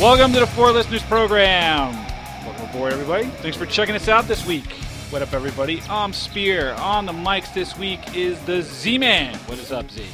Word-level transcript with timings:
Welcome 0.00 0.32
to 0.34 0.38
the 0.38 0.46
Four 0.46 0.70
Listeners 0.70 1.02
Program. 1.02 1.92
Welcome 2.46 2.70
aboard, 2.70 2.92
everybody. 2.92 3.24
Thanks 3.42 3.56
for 3.56 3.66
checking 3.66 3.96
us 3.96 4.06
out 4.06 4.28
this 4.28 4.46
week. 4.46 4.70
What 5.10 5.22
up, 5.22 5.32
everybody? 5.32 5.82
I'm 5.90 6.12
Spear. 6.12 6.74
On 6.74 7.04
the 7.04 7.10
mics 7.10 7.52
this 7.52 7.76
week 7.76 8.14
is 8.14 8.38
the 8.42 8.62
Z-Man. 8.62 9.34
What 9.46 9.58
is 9.58 9.72
up, 9.72 9.90
Z? 9.90 10.06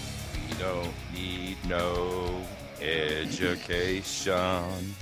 We 0.48 0.56
don't 0.56 0.90
need 1.12 1.58
no 1.68 2.40
education. 2.80 4.94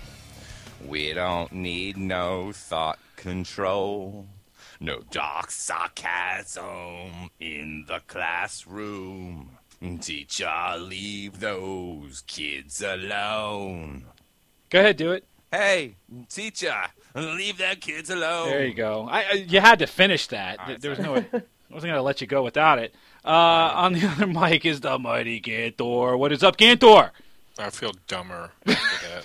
We 0.85 1.12
don't 1.12 1.53
need 1.53 1.96
no 1.96 2.51
thought 2.51 2.99
control. 3.14 4.27
No 4.80 5.03
dark 5.12 5.53
sarcasm 5.53 7.30
in 7.39 7.84
the 7.87 8.01
classroom. 8.09 9.59
Teacher, 10.01 10.75
leave 10.77 11.39
those 11.39 12.25
kids 12.27 12.83
alone. 12.83 14.06
Go 14.73 14.81
ahead, 14.81 14.97
do 14.97 15.12
it. 15.12 15.27
Hey, 15.51 15.97
teacher, 16.31 16.75
leave 17.15 17.59
that 17.59 17.83
kids 17.83 18.09
alone. 18.09 18.49
There 18.49 18.65
you 18.65 18.73
go. 18.73 19.07
I, 19.07 19.21
I, 19.21 19.33
you 19.33 19.61
had 19.61 19.81
to 19.81 19.87
finish 19.87 20.29
that. 20.29 20.61
All 20.61 20.67
right, 20.67 20.81
there 20.81 20.93
was 20.93 20.98
no. 20.98 21.17
I 21.17 21.21
wasn't 21.69 21.91
going 21.91 21.95
to 21.95 22.01
let 22.01 22.23
you 22.23 22.27
go 22.27 22.43
without 22.43 22.79
it. 22.79 22.95
Uh, 23.23 23.29
on 23.29 23.93
the 23.93 24.07
other 24.09 24.27
mic 24.27 24.65
is 24.65 24.81
the 24.81 24.98
mighty 24.98 25.43
Gantor. 25.43 26.19
What 26.19 26.33
is 26.33 26.43
up, 26.43 26.57
Gantor? 26.57 27.11
I 27.59 27.69
feel 27.69 27.93
dumber 28.07 28.53
after 28.67 29.25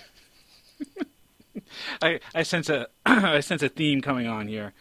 that. 0.99 1.07
I, 2.01 2.19
I 2.35 2.43
sense 2.43 2.67
a 2.67 2.87
I 3.05 3.39
sense 3.39 3.63
a 3.63 3.69
theme 3.69 4.01
coming 4.01 4.27
on 4.27 4.49
here. 4.49 4.73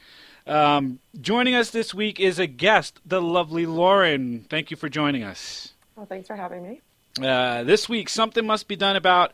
Um, 0.48 0.98
joining 1.20 1.54
us 1.54 1.70
this 1.70 1.94
week 1.94 2.18
is 2.18 2.40
a 2.40 2.48
guest, 2.48 2.98
the 3.06 3.22
lovely 3.22 3.66
Lauren. 3.66 4.44
Thank 4.50 4.72
you 4.72 4.76
for 4.76 4.88
joining 4.88 5.22
us. 5.22 5.74
Well, 5.94 6.06
thanks 6.06 6.26
for 6.26 6.34
having 6.34 6.64
me. 6.64 6.80
Uh, 7.24 7.62
this 7.62 7.88
week, 7.88 8.08
something 8.08 8.44
must 8.44 8.66
be 8.66 8.74
done 8.74 8.96
about 8.96 9.32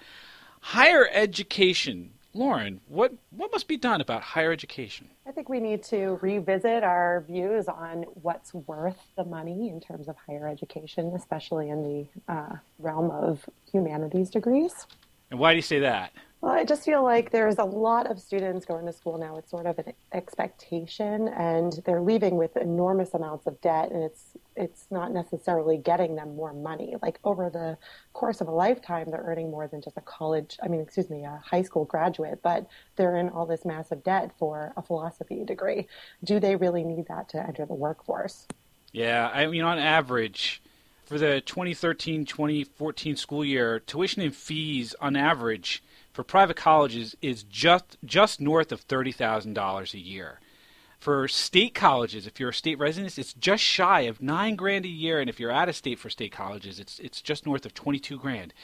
higher 0.62 1.08
education. 1.12 2.12
Lauren, 2.34 2.80
what 2.88 3.12
what 3.30 3.52
must 3.52 3.68
be 3.68 3.76
done 3.76 4.00
about 4.00 4.22
higher 4.22 4.52
education? 4.52 5.10
I 5.26 5.32
think 5.32 5.50
we 5.50 5.60
need 5.60 5.82
to 5.84 6.18
revisit 6.22 6.82
our 6.82 7.24
views 7.28 7.68
on 7.68 8.04
what's 8.22 8.54
worth 8.54 8.98
the 9.16 9.24
money 9.24 9.68
in 9.68 9.80
terms 9.80 10.08
of 10.08 10.16
higher 10.26 10.48
education, 10.48 11.12
especially 11.14 11.68
in 11.68 11.82
the 11.82 12.32
uh, 12.32 12.56
realm 12.78 13.10
of 13.10 13.44
humanities 13.70 14.30
degrees. 14.30 14.86
And 15.30 15.38
why 15.38 15.52
do 15.52 15.56
you 15.56 15.62
say 15.62 15.80
that? 15.80 16.12
Well, 16.42 16.52
I 16.52 16.64
just 16.64 16.84
feel 16.84 17.04
like 17.04 17.30
there's 17.30 17.58
a 17.58 17.64
lot 17.64 18.10
of 18.10 18.18
students 18.18 18.66
going 18.66 18.84
to 18.86 18.92
school 18.92 19.16
now. 19.16 19.36
It's 19.36 19.48
sort 19.48 19.64
of 19.64 19.78
an 19.78 19.92
expectation, 20.12 21.28
and 21.28 21.80
they're 21.84 22.00
leaving 22.00 22.34
with 22.34 22.56
enormous 22.56 23.14
amounts 23.14 23.46
of 23.46 23.60
debt, 23.60 23.92
and 23.92 24.02
it's 24.02 24.32
it's 24.56 24.86
not 24.90 25.12
necessarily 25.12 25.76
getting 25.76 26.16
them 26.16 26.34
more 26.34 26.52
money. 26.52 26.96
Like 27.00 27.20
over 27.22 27.48
the 27.48 27.78
course 28.12 28.40
of 28.40 28.48
a 28.48 28.50
lifetime, 28.50 29.08
they're 29.08 29.22
earning 29.24 29.52
more 29.52 29.68
than 29.68 29.80
just 29.80 29.96
a 29.96 30.00
college. 30.00 30.58
I 30.60 30.66
mean, 30.66 30.80
excuse 30.80 31.08
me, 31.08 31.22
a 31.22 31.40
high 31.44 31.62
school 31.62 31.84
graduate, 31.84 32.40
but 32.42 32.66
they're 32.96 33.16
in 33.16 33.28
all 33.28 33.46
this 33.46 33.64
massive 33.64 34.02
debt 34.02 34.32
for 34.36 34.72
a 34.76 34.82
philosophy 34.82 35.44
degree. 35.44 35.86
Do 36.24 36.40
they 36.40 36.56
really 36.56 36.82
need 36.82 37.06
that 37.06 37.28
to 37.30 37.38
enter 37.40 37.66
the 37.66 37.74
workforce? 37.74 38.48
Yeah, 38.90 39.30
I 39.32 39.46
mean, 39.46 39.62
on 39.62 39.78
average, 39.78 40.60
for 41.04 41.18
the 41.18 41.40
2013-2014 41.46 43.16
school 43.16 43.44
year, 43.44 43.78
tuition 43.78 44.22
and 44.22 44.34
fees 44.34 44.96
on 45.00 45.14
average 45.14 45.84
for 46.12 46.24
private 46.24 46.56
colleges 46.56 47.16
is 47.22 47.42
just 47.44 47.96
just 48.04 48.40
north 48.40 48.72
of 48.72 48.80
thirty 48.80 49.12
thousand 49.12 49.54
dollars 49.54 49.94
a 49.94 49.98
year. 49.98 50.40
For 50.98 51.26
state 51.26 51.74
colleges, 51.74 52.28
if 52.28 52.38
you're 52.38 52.50
a 52.50 52.54
state 52.54 52.78
resident, 52.78 53.18
it's 53.18 53.34
just 53.34 53.62
shy 53.62 54.02
of 54.02 54.22
nine 54.22 54.54
grand 54.54 54.84
a 54.84 54.88
year, 54.88 55.18
and 55.18 55.28
if 55.28 55.40
you're 55.40 55.50
out 55.50 55.68
of 55.68 55.74
state 55.74 55.98
for 55.98 56.10
state 56.10 56.32
colleges, 56.32 56.78
it's 56.78 56.98
it's 57.00 57.20
just 57.20 57.46
north 57.46 57.66
of 57.66 57.74
twenty 57.74 57.98
two 57.98 58.18
grand. 58.18 58.54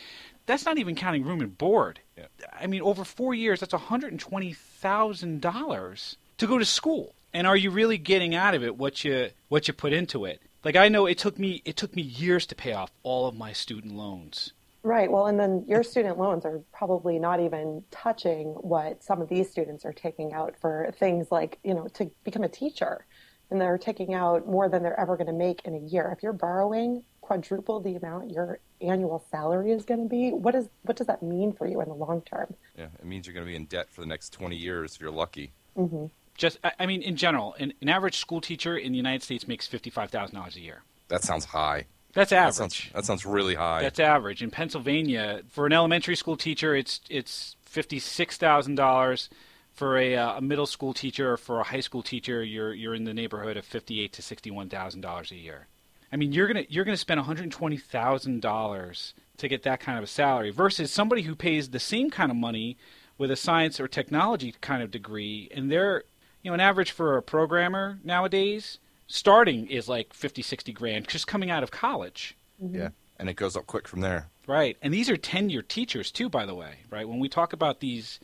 That's 0.46 0.64
not 0.64 0.78
even 0.78 0.94
counting 0.94 1.24
room 1.24 1.40
and 1.40 1.58
board. 1.58 2.00
Yeah. 2.16 2.26
I 2.58 2.66
mean, 2.66 2.80
over 2.80 3.04
four 3.04 3.34
years, 3.34 3.60
that's 3.60 3.72
one 3.72 3.82
hundred 3.82 4.12
and 4.12 4.20
twenty 4.20 4.52
thousand 4.52 5.40
dollars 5.40 6.16
to 6.38 6.46
go 6.46 6.58
to 6.58 6.64
school. 6.64 7.14
And 7.34 7.46
are 7.46 7.56
you 7.56 7.70
really 7.70 7.98
getting 7.98 8.34
out 8.34 8.54
of 8.54 8.62
it 8.62 8.76
what 8.76 9.04
you 9.04 9.30
what 9.48 9.68
you 9.68 9.74
put 9.74 9.92
into 9.92 10.24
it? 10.24 10.40
Like 10.64 10.76
I 10.76 10.88
know 10.88 11.06
it 11.06 11.18
took 11.18 11.38
me 11.38 11.62
it 11.64 11.76
took 11.76 11.94
me 11.96 12.02
years 12.02 12.46
to 12.46 12.54
pay 12.54 12.72
off 12.72 12.90
all 13.02 13.26
of 13.26 13.36
my 13.36 13.52
student 13.52 13.96
loans. 13.96 14.52
Right. 14.82 15.10
Well, 15.10 15.26
and 15.26 15.38
then 15.38 15.64
your 15.66 15.82
student 15.82 16.18
loans 16.18 16.44
are 16.44 16.60
probably 16.72 17.18
not 17.18 17.40
even 17.40 17.82
touching 17.90 18.48
what 18.60 19.02
some 19.02 19.20
of 19.20 19.28
these 19.28 19.50
students 19.50 19.84
are 19.84 19.92
taking 19.92 20.32
out 20.32 20.54
for 20.60 20.90
things 20.98 21.30
like, 21.30 21.58
you 21.64 21.74
know, 21.74 21.88
to 21.94 22.10
become 22.24 22.44
a 22.44 22.48
teacher. 22.48 23.04
And 23.50 23.60
they're 23.60 23.78
taking 23.78 24.14
out 24.14 24.46
more 24.46 24.68
than 24.68 24.82
they're 24.82 24.98
ever 24.98 25.16
going 25.16 25.26
to 25.26 25.32
make 25.32 25.62
in 25.64 25.74
a 25.74 25.78
year. 25.78 26.12
If 26.16 26.22
you're 26.22 26.32
borrowing 26.34 27.02
quadruple 27.20 27.80
the 27.80 27.94
amount 27.94 28.30
your 28.30 28.58
annual 28.80 29.22
salary 29.30 29.72
is 29.72 29.84
going 29.84 30.02
to 30.02 30.08
be, 30.08 30.30
what 30.30 30.54
is 30.54 30.68
what 30.82 30.96
does 30.96 31.06
that 31.08 31.22
mean 31.22 31.52
for 31.52 31.66
you 31.66 31.80
in 31.80 31.88
the 31.88 31.94
long 31.94 32.22
term? 32.22 32.54
Yeah, 32.76 32.86
it 32.98 33.04
means 33.04 33.26
you're 33.26 33.34
going 33.34 33.46
to 33.46 33.50
be 33.50 33.56
in 33.56 33.64
debt 33.66 33.88
for 33.90 34.00
the 34.00 34.06
next 34.06 34.30
20 34.32 34.56
years 34.56 34.94
if 34.94 35.00
you're 35.00 35.10
lucky. 35.10 35.52
hmm 35.76 36.06
Just 36.36 36.58
I 36.62 36.72
I 36.78 36.86
mean, 36.86 37.02
in 37.02 37.16
general, 37.16 37.54
an, 37.58 37.72
an 37.82 37.88
average 37.88 38.18
school 38.18 38.40
teacher 38.40 38.76
in 38.76 38.92
the 38.92 38.98
United 38.98 39.22
States 39.22 39.48
makes 39.48 39.66
fifty 39.66 39.90
five 39.90 40.10
thousand 40.10 40.36
dollars 40.36 40.56
a 40.56 40.60
year. 40.60 40.82
That 41.08 41.24
sounds 41.24 41.46
high. 41.46 41.86
That's 42.14 42.30
That 42.30 42.36
average. 42.36 42.54
sounds, 42.54 42.90
that 42.94 43.04
sounds 43.04 43.26
really 43.26 43.54
high. 43.54 43.82
That's 43.82 44.00
average. 44.00 44.42
In 44.42 44.50
Pennsylvania, 44.50 45.42
for 45.48 45.66
an 45.66 45.72
elementary 45.72 46.16
school 46.16 46.36
teacher, 46.36 46.74
it's 46.74 47.00
it's 47.10 47.56
fifty 47.62 47.98
six 47.98 48.36
thousand 48.36 48.76
dollars. 48.76 49.28
For 49.74 49.96
a, 49.96 50.16
uh, 50.16 50.38
a 50.38 50.40
middle 50.40 50.66
school 50.66 50.92
teacher 50.92 51.34
or 51.34 51.36
for 51.36 51.60
a 51.60 51.62
high 51.62 51.78
school 51.78 52.02
teacher, 52.02 52.42
you're 52.42 52.74
you're 52.74 52.96
in 52.96 53.04
the 53.04 53.14
neighborhood 53.14 53.56
of 53.56 53.64
fifty 53.64 54.00
eight 54.00 54.12
to 54.14 54.22
sixty 54.22 54.50
one 54.50 54.68
thousand 54.68 55.02
dollars 55.02 55.30
a 55.30 55.36
year. 55.36 55.68
I 56.12 56.16
mean, 56.16 56.32
you're 56.32 56.48
gonna 56.48 56.64
you're 56.68 56.84
gonna 56.84 56.96
spend 56.96 57.18
one 57.20 57.26
hundred 57.26 57.52
twenty 57.52 57.76
thousand 57.76 58.42
dollars 58.42 59.14
to 59.36 59.46
get 59.46 59.62
that 59.62 59.78
kind 59.78 59.96
of 59.96 60.02
a 60.02 60.08
salary 60.08 60.50
versus 60.50 60.90
somebody 60.90 61.22
who 61.22 61.36
pays 61.36 61.68
the 61.70 61.78
same 61.78 62.10
kind 62.10 62.32
of 62.32 62.36
money 62.36 62.76
with 63.18 63.30
a 63.30 63.36
science 63.36 63.78
or 63.78 63.86
technology 63.86 64.52
kind 64.60 64.82
of 64.82 64.90
degree, 64.90 65.48
and 65.54 65.70
they're 65.70 66.02
you 66.42 66.50
know 66.50 66.54
an 66.54 66.60
average 66.60 66.90
for 66.90 67.16
a 67.16 67.22
programmer 67.22 68.00
nowadays 68.02 68.80
starting 69.08 69.66
is 69.66 69.88
like 69.88 70.14
50 70.14 70.42
60 70.42 70.72
grand 70.72 71.08
just 71.08 71.26
coming 71.26 71.50
out 71.50 71.62
of 71.64 71.70
college 71.72 72.36
Yeah, 72.60 72.90
and 73.18 73.28
it 73.28 73.34
goes 73.34 73.56
up 73.56 73.66
quick 73.66 73.88
from 73.88 74.00
there. 74.00 74.28
Right, 74.46 74.76
and 74.80 74.94
these 74.94 75.10
are 75.10 75.16
ten-year 75.18 75.60
teachers 75.62 76.10
too, 76.10 76.28
by 76.30 76.46
the 76.46 76.54
way. 76.54 76.76
Right, 76.90 77.06
when 77.06 77.18
we 77.18 77.28
talk 77.28 77.52
about 77.52 77.80
these, 77.80 78.18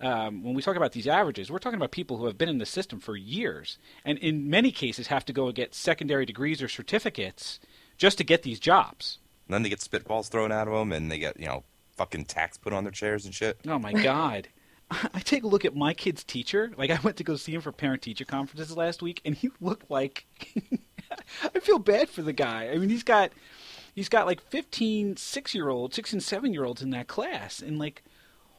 um, 0.00 0.42
when 0.42 0.54
we 0.54 0.62
talk 0.62 0.76
about 0.76 0.92
these 0.92 1.06
averages, 1.06 1.50
we're 1.50 1.58
talking 1.58 1.76
about 1.76 1.90
people 1.90 2.16
who 2.16 2.24
have 2.26 2.38
been 2.38 2.48
in 2.48 2.56
the 2.56 2.64
system 2.64 2.98
for 2.98 3.14
years, 3.14 3.78
and 4.04 4.16
in 4.18 4.48
many 4.48 4.70
cases 4.70 5.08
have 5.08 5.26
to 5.26 5.34
go 5.34 5.46
and 5.46 5.54
get 5.54 5.74
secondary 5.74 6.24
degrees 6.24 6.62
or 6.62 6.68
certificates 6.68 7.60
just 7.98 8.16
to 8.18 8.24
get 8.24 8.42
these 8.42 8.58
jobs. 8.58 9.18
And 9.46 9.54
then 9.54 9.62
they 9.62 9.68
get 9.68 9.80
spitballs 9.80 10.28
thrown 10.30 10.50
at 10.50 10.64
them, 10.64 10.92
and 10.92 11.12
they 11.12 11.18
get 11.18 11.38
you 11.38 11.46
know 11.46 11.64
fucking 11.96 12.24
tacks 12.24 12.56
put 12.56 12.72
on 12.72 12.84
their 12.84 12.90
chairs 12.90 13.26
and 13.26 13.34
shit. 13.34 13.58
Oh 13.68 13.78
my 13.78 13.92
God! 13.92 14.48
I 14.90 15.20
take 15.20 15.42
a 15.42 15.48
look 15.48 15.64
at 15.64 15.74
my 15.74 15.94
kid's 15.94 16.22
teacher. 16.22 16.72
Like 16.76 16.90
I 16.90 16.98
went 17.02 17.16
to 17.16 17.24
go 17.24 17.36
see 17.36 17.54
him 17.54 17.60
for 17.60 17.72
parent-teacher 17.72 18.24
conferences 18.24 18.76
last 18.76 19.02
week, 19.02 19.20
and 19.24 19.34
he 19.34 19.50
looked 19.60 19.90
like 19.90 20.26
I 21.54 21.60
feel 21.60 21.78
bad 21.78 22.08
for 22.08 22.22
the 22.22 22.32
guy. 22.32 22.70
I 22.70 22.78
mean, 22.78 22.88
he's 22.88 23.02
got 23.02 23.32
he's 23.94 24.08
got 24.08 24.26
like 24.26 24.40
15 24.40 25.16
6-year-olds, 25.16 25.96
6 25.96 26.12
and 26.12 26.22
7-year-olds 26.22 26.82
in 26.82 26.90
that 26.90 27.08
class 27.08 27.60
and 27.60 27.78
like 27.78 28.02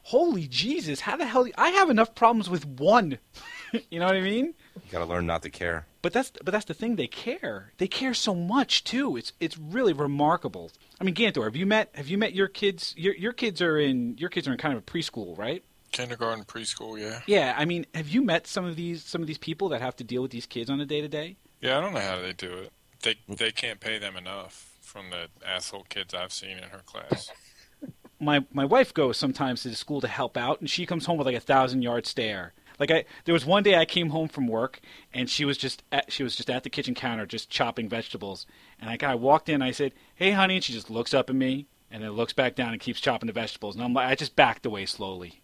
holy 0.08 0.48
Jesus, 0.48 1.02
how 1.02 1.18
the 1.18 1.26
hell 1.26 1.48
I 1.58 1.70
have 1.72 1.90
enough 1.90 2.16
problems 2.16 2.50
with 2.50 2.66
one. 2.66 3.18
you 3.90 4.00
know 4.00 4.06
what 4.06 4.16
I 4.16 4.22
mean? 4.22 4.54
You 4.76 4.92
got 4.92 5.00
to 5.00 5.06
learn 5.06 5.26
not 5.26 5.44
to 5.44 5.50
care. 5.50 5.86
But 6.02 6.14
that's 6.14 6.32
but 6.44 6.52
that's 6.52 6.66
the 6.66 6.74
thing 6.74 6.96
they 6.96 7.08
care. 7.08 7.74
They 7.78 7.88
care 7.88 8.14
so 8.14 8.34
much 8.34 8.86
too. 8.86 9.18
It's 9.18 9.34
it's 9.42 9.58
really 9.58 9.92
remarkable. 9.92 10.72
I 11.02 11.04
mean, 11.04 11.16
Gantor, 11.16 11.44
have 11.44 11.58
you 11.58 11.66
met 11.66 11.90
have 11.94 12.08
you 12.08 12.18
met 12.18 12.34
your 12.34 12.48
kids? 12.48 12.94
Your 12.98 13.14
your 13.16 13.34
kids 13.34 13.62
are 13.62 13.78
in 13.78 14.18
your 14.18 14.30
kids 14.30 14.48
are 14.48 14.54
in 14.54 14.58
kind 14.58 14.74
of 14.74 14.80
a 14.80 14.86
preschool, 14.86 15.38
right? 15.38 15.64
Kindergarten, 15.92 16.44
preschool, 16.44 17.00
yeah. 17.00 17.22
Yeah, 17.26 17.56
I 17.58 17.66
mean, 17.66 17.86
have 17.94 18.10
you 18.10 18.22
met 18.22 18.48
some 18.48 18.66
of 18.66 18.76
these 18.76 19.04
some 19.04 19.22
of 19.22 19.28
these 19.28 19.38
people 19.38 19.70
that 19.70 19.82
have 19.82 19.96
to 19.98 20.04
deal 20.04 20.22
with 20.22 20.32
these 20.32 20.46
kids 20.46 20.70
on 20.70 20.80
a 20.80 20.86
day 20.86 21.02
to 21.02 21.08
day? 21.08 21.38
Yeah, 21.62 21.78
I 21.78 21.82
don't 21.82 21.94
know 21.94 22.00
how 22.00 22.22
they 22.22 22.34
do 22.34 22.54
it. 22.54 22.72
They 23.02 23.16
mm. 23.16 23.38
they 23.38 23.52
can't 23.52 23.80
pay 23.80 23.98
them 23.98 24.16
enough 24.16 24.78
from 24.82 25.10
the 25.10 25.28
asshole 25.46 25.86
kids 25.90 26.14
I've 26.14 26.34
seen 26.34 26.58
in 26.58 26.70
her 26.70 26.82
class. 26.86 27.32
My 28.20 28.44
my 28.52 28.66
wife 28.66 28.96
goes 28.96 29.16
sometimes 29.16 29.62
to 29.62 29.70
the 29.70 29.76
school 29.76 30.02
to 30.02 30.08
help 30.08 30.38
out, 30.38 30.60
and 30.60 30.68
she 30.68 30.88
comes 30.88 31.06
home 31.06 31.20
with 31.20 31.28
like 31.28 31.36
a 31.36 31.40
thousand 31.40 31.84
yard 31.84 32.08
stare. 32.08 32.54
Like 32.80 32.90
I, 32.90 33.06
there 33.26 33.34
was 33.34 33.46
one 33.46 33.62
day 33.62 33.76
I 33.76 33.86
came 33.86 34.10
home 34.10 34.28
from 34.28 34.48
work, 34.48 34.80
and 35.14 35.30
she 35.30 35.46
was 35.46 35.56
just 35.56 35.84
at, 35.92 36.12
she 36.12 36.24
was 36.24 36.36
just 36.36 36.50
at 36.50 36.64
the 36.64 36.72
kitchen 36.72 36.96
counter 36.96 37.28
just 37.28 37.52
chopping 37.52 37.88
vegetables, 37.88 38.48
and 38.80 38.90
I 38.90 38.98
kind 38.98 39.14
of 39.14 39.22
walked 39.22 39.50
in. 39.50 39.62
I 39.62 39.70
said, 39.70 39.94
"Hey, 40.16 40.32
honey," 40.32 40.56
and 40.56 40.64
she 40.64 40.74
just 40.74 40.90
looks 40.90 41.14
up 41.14 41.30
at 41.30 41.36
me, 41.36 41.68
and 41.92 42.04
then 42.04 42.12
looks 42.12 42.34
back 42.34 42.56
down 42.56 42.72
and 42.72 42.82
keeps 42.82 43.00
chopping 43.00 43.28
the 43.28 43.34
vegetables, 43.34 43.76
and 43.76 43.84
I'm 43.84 43.94
like, 43.94 44.10
I 44.10 44.16
just 44.16 44.36
backed 44.36 44.66
away 44.66 44.88
slowly. 44.88 45.42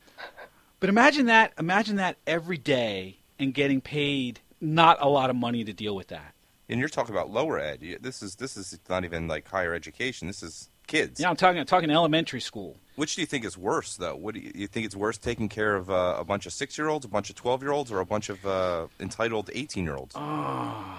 But 0.84 0.90
imagine 0.90 1.28
that, 1.28 1.54
imagine 1.58 1.96
that 1.96 2.18
every 2.28 2.58
day 2.58 3.20
and 3.40 3.54
getting 3.54 3.80
paid 3.80 4.42
not 4.60 4.98
a 5.00 5.08
lot 5.08 5.30
of 5.30 5.36
money 5.38 5.64
to 5.64 5.72
deal 5.72 5.96
with 5.96 6.10
that. 6.10 6.34
And 6.68 6.78
you're 6.78 6.90
talking 6.90 7.16
about 7.16 7.32
lower 7.32 7.58
ed. 7.58 7.80
This 8.02 8.22
is 8.22 8.36
this 8.36 8.58
is 8.58 8.78
not 8.90 9.06
even 9.06 9.30
like 9.30 9.48
higher 9.48 9.74
education. 9.74 10.28
This 10.28 10.44
is 10.44 10.70
kids. 10.86 11.22
Yeah, 11.22 11.30
I'm 11.30 11.38
talking, 11.38 11.62
I'm 11.62 11.66
talking 11.66 11.90
elementary 11.90 12.42
school. 12.42 12.76
Which 12.98 13.16
do 13.16 13.22
you 13.22 13.28
think 13.28 13.46
is 13.46 13.58
worse, 13.58 13.96
though? 13.96 14.18
What 14.18 14.34
do 14.34 14.42
you, 14.42 14.52
you 14.54 14.68
think 14.68 14.86
it's 14.86 14.94
worse 14.94 15.18
taking 15.18 15.48
care 15.48 15.78
of 15.78 15.90
uh, 15.90 16.18
a 16.20 16.26
bunch 16.26 16.46
of 16.48 16.52
six-year-olds, 16.52 17.06
a 17.06 17.08
bunch 17.08 17.30
of 17.30 17.38
twelve-year-olds, 17.38 17.90
or 17.90 18.02
a 18.02 18.06
bunch 18.06 18.28
of 18.28 18.46
uh, 18.46 18.88
entitled 19.00 19.52
eighteen-year-olds? 19.54 20.16
I, 20.18 20.98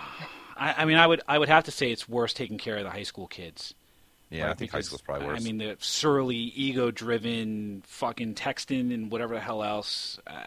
I 0.57 0.85
mean, 0.87 0.97
I 0.97 1.07
would, 1.07 1.21
I 1.29 1.39
would 1.39 1.51
have 1.51 1.65
to 1.65 1.71
say 1.71 1.93
it's 1.93 2.09
worse 2.09 2.33
taking 2.33 2.57
care 2.57 2.79
of 2.79 2.85
the 2.85 2.91
high 2.91 3.03
school 3.03 3.27
kids. 3.27 3.75
Yeah, 4.35 4.45
I 4.45 4.49
right? 4.49 4.59
think 4.59 4.71
high 4.73 4.79
Because, 4.79 4.87
school's 4.87 5.03
probably 5.03 5.27
worse. 5.29 5.41
I 5.41 5.45
mean, 5.45 5.59
the 5.59 5.77
surly, 5.79 6.37
ego-driven, 6.37 7.83
fucking 7.87 8.35
texting 8.35 8.93
and 8.93 9.11
whatever 9.11 9.35
the 9.35 9.41
hell 9.41 9.63
else. 9.63 10.19
I, 10.27 10.45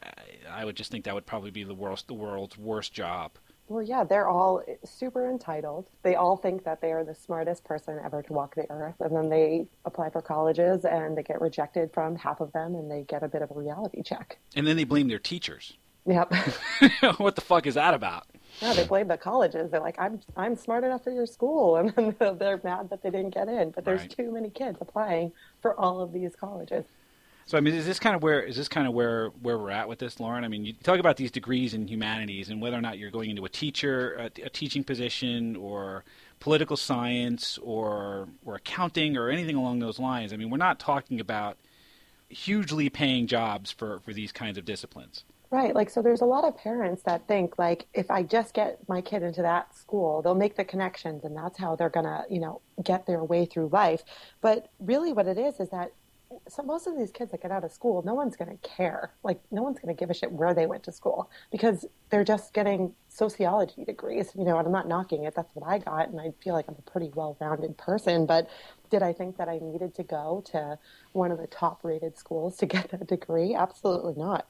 I 0.50 0.66
would 0.66 0.75
just 0.75 0.92
think 0.92 1.06
that 1.06 1.16
would 1.16 1.25
probably 1.25 1.51
be 1.51 1.63
the 1.63 1.74
worst, 1.74 2.07
the 2.07 2.13
world's 2.13 2.57
worst 2.57 2.94
job. 2.94 3.31
Well, 3.69 3.84
yeah, 3.84 4.04
they're 4.06 4.28
all 4.28 4.63
super 4.86 5.30
entitled. 5.30 5.88
They 6.04 6.16
all 6.16 6.38
think 6.38 6.63
that 6.63 6.80
they 6.80 6.92
are 6.94 7.04
the 7.04 7.16
smartest 7.16 7.66
person 7.66 8.00
ever 8.04 8.22
to 8.24 8.34
walk 8.34 8.56
the 8.56 8.69
earth. 8.69 8.95
And 9.00 9.16
then 9.16 9.30
they 9.30 9.68
apply 9.84 10.10
for 10.10 10.22
colleges 10.22 10.86
and 10.86 11.18
they 11.18 11.24
get 11.24 11.42
rejected 11.42 11.92
from 11.94 12.16
half 12.16 12.39
of 12.39 12.54
them 12.54 12.75
and 12.75 12.89
they 12.89 13.04
get 13.04 13.24
a 13.24 13.28
bit 13.28 13.42
of 13.42 13.51
a 13.51 13.54
reality 13.54 14.04
check. 14.04 14.38
And 14.56 14.66
then 14.66 14.78
they 14.78 14.86
blame 14.86 15.10
their 15.10 15.19
teachers. 15.19 15.78
Yep. 16.06 16.34
what 17.18 17.36
the 17.36 17.42
fuck 17.42 17.68
is 17.68 17.75
that 17.75 17.94
about? 17.94 18.25
Yeah, 18.62 18.74
they 18.74 18.83
blame 18.86 19.07
the 19.07 19.18
colleges. 19.18 19.71
They're 19.71 19.80
like, 19.81 20.00
I'm, 20.00 20.19
I'm 20.36 20.56
smart 20.56 20.83
enough 20.83 21.04
for 21.04 21.12
your 21.12 21.25
school. 21.27 21.75
And 21.95 22.15
then 22.19 22.38
they're 22.38 22.59
mad 22.63 22.89
that 22.89 23.04
they 23.04 23.09
didn't 23.12 23.33
get 23.33 23.48
in. 23.48 23.71
But 23.71 23.86
there's 23.86 24.01
Right. 24.01 24.15
too 24.18 24.31
many 24.31 24.50
kids 24.50 24.77
applying 24.81 25.31
for 25.62 25.80
all 25.80 26.01
of 26.01 26.12
these 26.13 26.36
colleges. 26.36 26.86
So 27.45 27.57
I 27.57 27.62
mean, 27.62 27.75
is 27.75 27.86
this 27.86 27.98
kind 27.98 28.13
of 28.13 28.21
where 28.21 28.42
is 28.42 28.57
this 28.57 28.68
kind 28.68 28.86
of 28.88 28.94
where 28.94 29.30
where 29.42 29.57
we're 29.57 29.71
at 29.71 29.88
with 29.88 30.00
this, 30.00 30.19
Lauren? 30.19 30.44
I 30.44 30.50
mean, 30.50 30.65
you 30.65 30.74
talk 30.74 31.00
about 31.00 31.15
these 31.15 31.31
degrees 31.31 31.74
in 31.74 31.88
humanities 31.88 32.50
and 32.50 32.62
whether 32.62 32.75
or 32.75 32.81
not 32.81 32.98
you're 32.98 33.09
going 33.09 33.30
into 33.30 33.45
a 33.45 33.50
teacher, 33.50 34.15
a, 34.15 34.25
a 34.44 34.50
teaching 34.50 34.83
position, 34.83 35.56
or 35.56 36.03
political 36.42 36.75
science, 36.75 37.57
or 37.60 38.27
or 38.45 38.56
accounting, 38.56 39.15
or 39.15 39.30
anything 39.30 39.56
along 39.56 39.80
those 39.80 39.98
lines. 39.98 40.33
I 40.33 40.36
mean, 40.36 40.50
we're 40.50 40.57
not 40.57 40.77
talking 40.77 41.21
about 41.21 41.57
hugely 42.27 42.89
paying 42.89 43.27
jobs 43.27 43.71
for 43.71 44.01
for 44.01 44.12
these 44.12 44.33
kinds 44.33 44.57
of 44.57 44.65
disciplines. 44.65 45.24
Right. 45.49 45.73
Like, 45.73 45.89
so 45.89 46.01
there's 46.01 46.19
a 46.19 46.25
lot 46.25 46.44
of 46.44 46.57
parents 46.57 47.03
that 47.03 47.25
think, 47.27 47.57
like, 47.57 47.85
if 47.94 48.11
I 48.11 48.21
just 48.21 48.53
get 48.53 48.79
my 48.89 48.99
kid 48.99 49.23
into 49.23 49.41
that 49.44 49.73
school, 49.75 50.21
they'll 50.21 50.35
make 50.35 50.57
the 50.57 50.65
connections 50.65 51.23
and 51.23 51.38
that's 51.38 51.57
how 51.57 51.75
they're 51.77 51.89
going 51.89 52.05
to, 52.05 52.25
you 52.29 52.41
know, 52.41 52.59
get 52.83 53.05
their 53.05 53.23
way 53.23 53.45
through 53.45 53.69
life. 53.69 54.03
But 54.41 54.69
really, 54.79 55.13
what 55.13 55.25
it 55.25 55.38
is 55.38 55.61
is 55.61 55.69
that 55.69 55.94
so 56.49 56.63
most 56.63 56.88
of 56.88 56.97
these 56.97 57.11
kids 57.11 57.31
that 57.31 57.41
get 57.41 57.51
out 57.51 57.63
of 57.63 57.71
school, 57.71 58.03
no 58.05 58.13
one's 58.13 58.35
going 58.35 58.51
to 58.51 58.67
care. 58.67 59.13
Like, 59.23 59.39
no 59.51 59.63
one's 59.63 59.79
going 59.79 59.95
to 59.95 59.97
give 59.97 60.09
a 60.09 60.13
shit 60.13 60.31
where 60.31 60.53
they 60.53 60.65
went 60.65 60.83
to 60.83 60.91
school 60.91 61.29
because 61.51 61.85
they're 62.09 62.25
just 62.25 62.53
getting 62.53 62.93
sociology 63.07 63.85
degrees, 63.85 64.31
you 64.35 64.43
know, 64.43 64.57
and 64.57 64.67
I'm 64.67 64.73
not 64.73 64.88
knocking 64.88 65.23
it. 65.23 65.33
That's 65.35 65.55
what 65.55 65.65
I 65.65 65.77
got. 65.79 66.09
And 66.09 66.19
I 66.19 66.33
feel 66.43 66.53
like 66.53 66.65
I'm 66.67 66.75
a 66.77 66.91
pretty 66.91 67.11
well 67.15 67.38
rounded 67.39 67.77
person. 67.77 68.25
But 68.25 68.50
did 68.89 69.01
I 69.01 69.13
think 69.13 69.38
that 69.38 69.47
I 69.47 69.59
needed 69.59 69.95
to 69.95 70.03
go 70.03 70.43
to 70.51 70.77
one 71.13 71.31
of 71.31 71.38
the 71.38 71.47
top 71.47 71.83
rated 71.83 72.17
schools 72.17 72.57
to 72.57 72.65
get 72.65 72.91
that 72.91 73.07
degree? 73.07 73.55
Absolutely 73.55 74.15
not. 74.15 74.47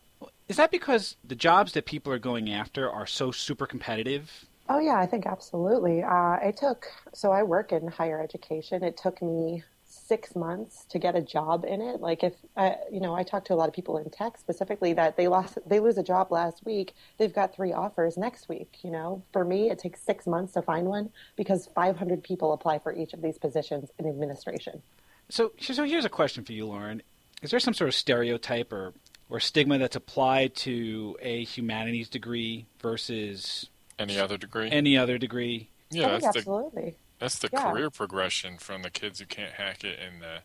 Is 0.47 0.57
that 0.57 0.71
because 0.71 1.17
the 1.23 1.35
jobs 1.35 1.73
that 1.73 1.85
people 1.85 2.11
are 2.13 2.19
going 2.19 2.49
after 2.49 2.89
are 2.89 3.05
so 3.05 3.31
super 3.31 3.65
competitive? 3.65 4.45
Oh 4.69 4.79
yeah, 4.79 4.97
I 4.97 5.05
think 5.05 5.25
absolutely. 5.25 6.03
Uh, 6.03 6.37
it 6.41 6.57
took 6.57 6.87
so 7.13 7.31
I 7.31 7.43
work 7.43 7.71
in 7.71 7.87
higher 7.87 8.21
education. 8.21 8.83
It 8.83 8.97
took 8.97 9.21
me 9.21 9.63
six 9.89 10.35
months 10.35 10.85
to 10.89 10.99
get 10.99 11.15
a 11.15 11.21
job 11.21 11.65
in 11.65 11.81
it. 11.81 12.01
Like 12.01 12.23
if 12.23 12.33
uh, 12.55 12.71
you 12.91 12.99
know, 12.99 13.13
I 13.13 13.23
talked 13.23 13.47
to 13.47 13.53
a 13.53 13.55
lot 13.55 13.67
of 13.67 13.73
people 13.73 13.97
in 13.97 14.09
tech 14.09 14.37
specifically 14.37 14.93
that 14.93 15.17
they 15.17 15.27
lost 15.27 15.57
they 15.65 15.79
lose 15.79 15.97
a 15.97 16.03
job 16.03 16.31
last 16.31 16.65
week. 16.65 16.93
They've 17.17 17.33
got 17.33 17.53
three 17.53 17.73
offers 17.73 18.17
next 18.17 18.47
week. 18.47 18.77
You 18.83 18.91
know, 18.91 19.23
for 19.33 19.43
me, 19.43 19.69
it 19.69 19.79
takes 19.79 20.01
six 20.01 20.27
months 20.27 20.53
to 20.53 20.61
find 20.61 20.87
one 20.87 21.09
because 21.35 21.69
500 21.75 22.23
people 22.23 22.53
apply 22.53 22.79
for 22.79 22.93
each 22.93 23.13
of 23.13 23.21
these 23.21 23.37
positions 23.37 23.89
in 23.99 24.07
administration. 24.07 24.81
So, 25.29 25.51
so 25.59 25.83
here's 25.83 26.05
a 26.05 26.09
question 26.09 26.45
for 26.45 26.53
you, 26.53 26.65
Lauren. 26.65 27.01
Is 27.41 27.51
there 27.51 27.59
some 27.59 27.73
sort 27.73 27.89
of 27.89 27.95
stereotype 27.95 28.71
or, 28.71 28.93
or 29.29 29.39
stigma 29.39 29.77
that's 29.77 29.95
applied 29.95 30.55
to 30.55 31.17
a 31.21 31.43
humanities 31.43 32.09
degree 32.09 32.65
versus 32.79 33.69
Any 33.99 34.19
other 34.19 34.37
degree? 34.37 34.69
any 34.71 34.97
other 34.97 35.17
degree? 35.17 35.69
yeah, 35.89 36.07
I 36.07 36.09
think 36.11 36.23
that's 36.23 36.33
the 36.33 36.39
absolutely. 36.39 36.95
that's 37.19 37.39
the 37.39 37.49
Yeah. 37.51 37.71
career 37.71 37.89
progression 37.89 38.57
from 38.57 38.83
the 38.83 38.89
kids 38.89 39.19
who 39.19 39.25
can't 39.25 39.53
hack 39.53 39.83
it 39.83 39.99
in 39.99 40.19
the 40.19 40.39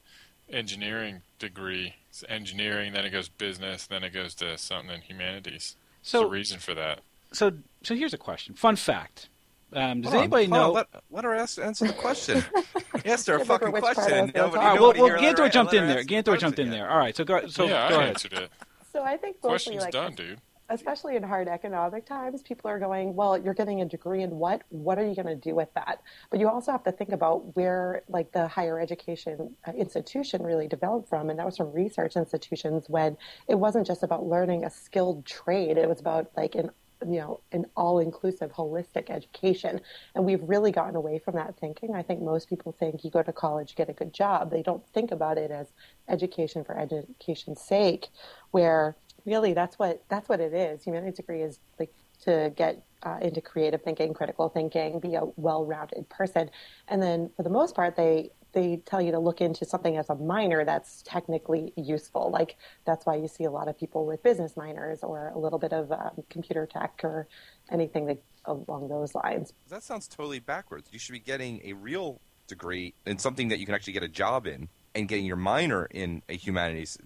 engineering 0.56 1.22
degree. 1.38 1.94
It's 2.10 2.24
engineering, 2.28 2.92
then 2.92 3.04
it 3.04 3.10
goes 3.10 3.28
business, 3.28 3.86
then 3.86 4.04
it 4.04 4.10
goes 4.10 4.34
to 4.36 4.56
something 4.58 4.94
in 4.94 5.00
humanities. 5.02 5.76
So, 6.02 6.18
There's 6.20 6.28
a 6.28 6.32
reason 6.32 6.58
for 6.58 6.74
that. 6.74 7.00
so, 7.32 7.52
so 7.82 7.94
here's 7.94 8.12
a 8.14 8.18
question. 8.18 8.54
Fun 8.54 8.76
fact. 8.76 9.28
Um, 9.74 10.02
does 10.02 10.10
Hold 10.12 10.22
anybody 10.24 10.44
on, 10.46 10.50
know? 10.50 10.72
let, 10.72 10.86
let 11.10 11.24
her 11.24 11.34
ask, 11.34 11.58
answer 11.58 11.86
the 11.86 11.94
question. 11.94 12.44
Ask 13.06 13.26
her 13.26 13.36
a 13.36 13.44
fucking 13.44 13.72
which 13.72 13.82
part 13.82 13.96
I 13.96 14.00
was 14.02 14.06
question. 14.06 14.30
gonna 14.32 14.32
Nobody, 14.46 14.54
talk 14.54 14.62
All 14.64 14.70
right, 14.72 14.80
well, 14.80 14.92
nobody 14.92 15.02
well 15.24 15.34
Gantor 15.34 15.38
her- 15.44 15.48
jumped 15.48 15.72
in 15.72 15.86
there. 15.86 15.98
ask 16.00 16.08
the 16.08 16.14
Gantor 16.14 16.38
jumped 16.38 16.58
in 16.58 16.70
there. 16.70 16.90
All 16.90 16.98
right, 16.98 17.16
so 17.16 17.24
go. 17.24 17.46
So 17.48 17.64
yeah, 17.64 17.88
go 17.88 17.94
I 17.94 17.98
ahead. 17.98 18.08
answered 18.10 18.32
it. 18.34 18.50
So 18.92 19.02
I 19.02 19.16
think 19.16 19.36
mostly 19.42 19.76
Question's 19.76 19.82
like 19.82 19.92
done, 19.92 20.14
dude. 20.14 20.40
especially 20.68 21.16
in 21.16 21.22
hard 21.22 21.48
economic 21.48 22.04
times, 22.06 22.42
people 22.42 22.70
are 22.70 22.78
going, 22.78 23.14
well, 23.14 23.38
you're 23.38 23.54
getting 23.54 23.80
a 23.80 23.84
degree 23.86 24.22
in 24.22 24.30
what? 24.30 24.62
What 24.68 24.98
are 24.98 25.06
you 25.06 25.14
going 25.14 25.26
to 25.26 25.34
do 25.34 25.54
with 25.54 25.72
that? 25.74 26.02
But 26.30 26.40
you 26.40 26.48
also 26.48 26.72
have 26.72 26.84
to 26.84 26.92
think 26.92 27.10
about 27.10 27.56
where, 27.56 28.02
like, 28.08 28.32
the 28.32 28.48
higher 28.48 28.78
education 28.80 29.56
uh, 29.66 29.72
institution 29.72 30.42
really 30.42 30.68
developed 30.68 31.08
from. 31.08 31.30
And 31.30 31.38
that 31.38 31.46
was 31.46 31.56
from 31.56 31.72
research 31.72 32.16
institutions 32.16 32.84
when 32.88 33.16
it 33.48 33.54
wasn't 33.54 33.86
just 33.86 34.02
about 34.02 34.26
learning 34.26 34.64
a 34.64 34.70
skilled 34.70 35.24
trade, 35.26 35.76
it 35.78 35.88
was 35.88 36.00
about, 36.00 36.30
like, 36.36 36.54
an 36.54 36.70
you 37.06 37.20
know, 37.20 37.40
an 37.52 37.66
all-inclusive, 37.76 38.52
holistic 38.52 39.10
education, 39.10 39.80
and 40.14 40.24
we've 40.24 40.42
really 40.42 40.70
gotten 40.70 40.96
away 40.96 41.18
from 41.18 41.34
that 41.34 41.56
thinking. 41.58 41.94
I 41.94 42.02
think 42.02 42.20
most 42.20 42.48
people 42.48 42.72
think 42.72 43.04
you 43.04 43.10
go 43.10 43.22
to 43.22 43.32
college, 43.32 43.74
get 43.74 43.88
a 43.88 43.92
good 43.92 44.12
job. 44.12 44.50
They 44.50 44.62
don't 44.62 44.86
think 44.88 45.10
about 45.10 45.38
it 45.38 45.50
as 45.50 45.68
education 46.08 46.64
for 46.64 46.78
education's 46.78 47.60
sake, 47.60 48.08
where 48.50 48.96
really 49.24 49.52
that's 49.52 49.78
what 49.78 50.02
that's 50.08 50.28
what 50.28 50.40
it 50.40 50.52
is. 50.52 50.84
Humanities 50.84 51.16
degree 51.16 51.42
is 51.42 51.58
like 51.78 51.92
to 52.22 52.52
get 52.56 52.82
uh, 53.02 53.18
into 53.20 53.40
creative 53.40 53.82
thinking, 53.82 54.14
critical 54.14 54.48
thinking, 54.48 55.00
be 55.00 55.14
a 55.14 55.24
well-rounded 55.36 56.08
person, 56.08 56.50
and 56.88 57.02
then 57.02 57.30
for 57.36 57.42
the 57.42 57.50
most 57.50 57.74
part, 57.74 57.96
they 57.96 58.30
they 58.52 58.76
tell 58.84 59.00
you 59.00 59.12
to 59.12 59.18
look 59.18 59.40
into 59.40 59.64
something 59.64 59.96
as 59.96 60.10
a 60.10 60.14
minor 60.14 60.64
that's 60.64 61.02
technically 61.02 61.72
useful. 61.76 62.30
Like 62.30 62.56
that's 62.84 63.06
why 63.06 63.16
you 63.16 63.28
see 63.28 63.44
a 63.44 63.50
lot 63.50 63.68
of 63.68 63.78
people 63.78 64.06
with 64.06 64.22
business 64.22 64.56
minors 64.56 65.02
or 65.02 65.32
a 65.34 65.38
little 65.38 65.58
bit 65.58 65.72
of 65.72 65.90
um, 65.92 66.22
computer 66.28 66.66
tech 66.66 67.00
or 67.02 67.26
anything 67.70 68.06
that, 68.06 68.22
along 68.44 68.88
those 68.88 69.14
lines. 69.14 69.52
That 69.68 69.82
sounds 69.82 70.08
totally 70.08 70.38
backwards. 70.38 70.88
You 70.92 70.98
should 70.98 71.12
be 71.12 71.20
getting 71.20 71.60
a 71.64 71.72
real 71.72 72.20
degree 72.46 72.94
in 73.06 73.18
something 73.18 73.48
that 73.48 73.58
you 73.58 73.66
can 73.66 73.74
actually 73.74 73.94
get 73.94 74.02
a 74.02 74.08
job 74.08 74.46
in, 74.46 74.68
and 74.94 75.08
getting 75.08 75.24
your 75.24 75.36
minor 75.36 75.86
in 75.86 76.22
a 76.28 76.36
humanities 76.36 76.98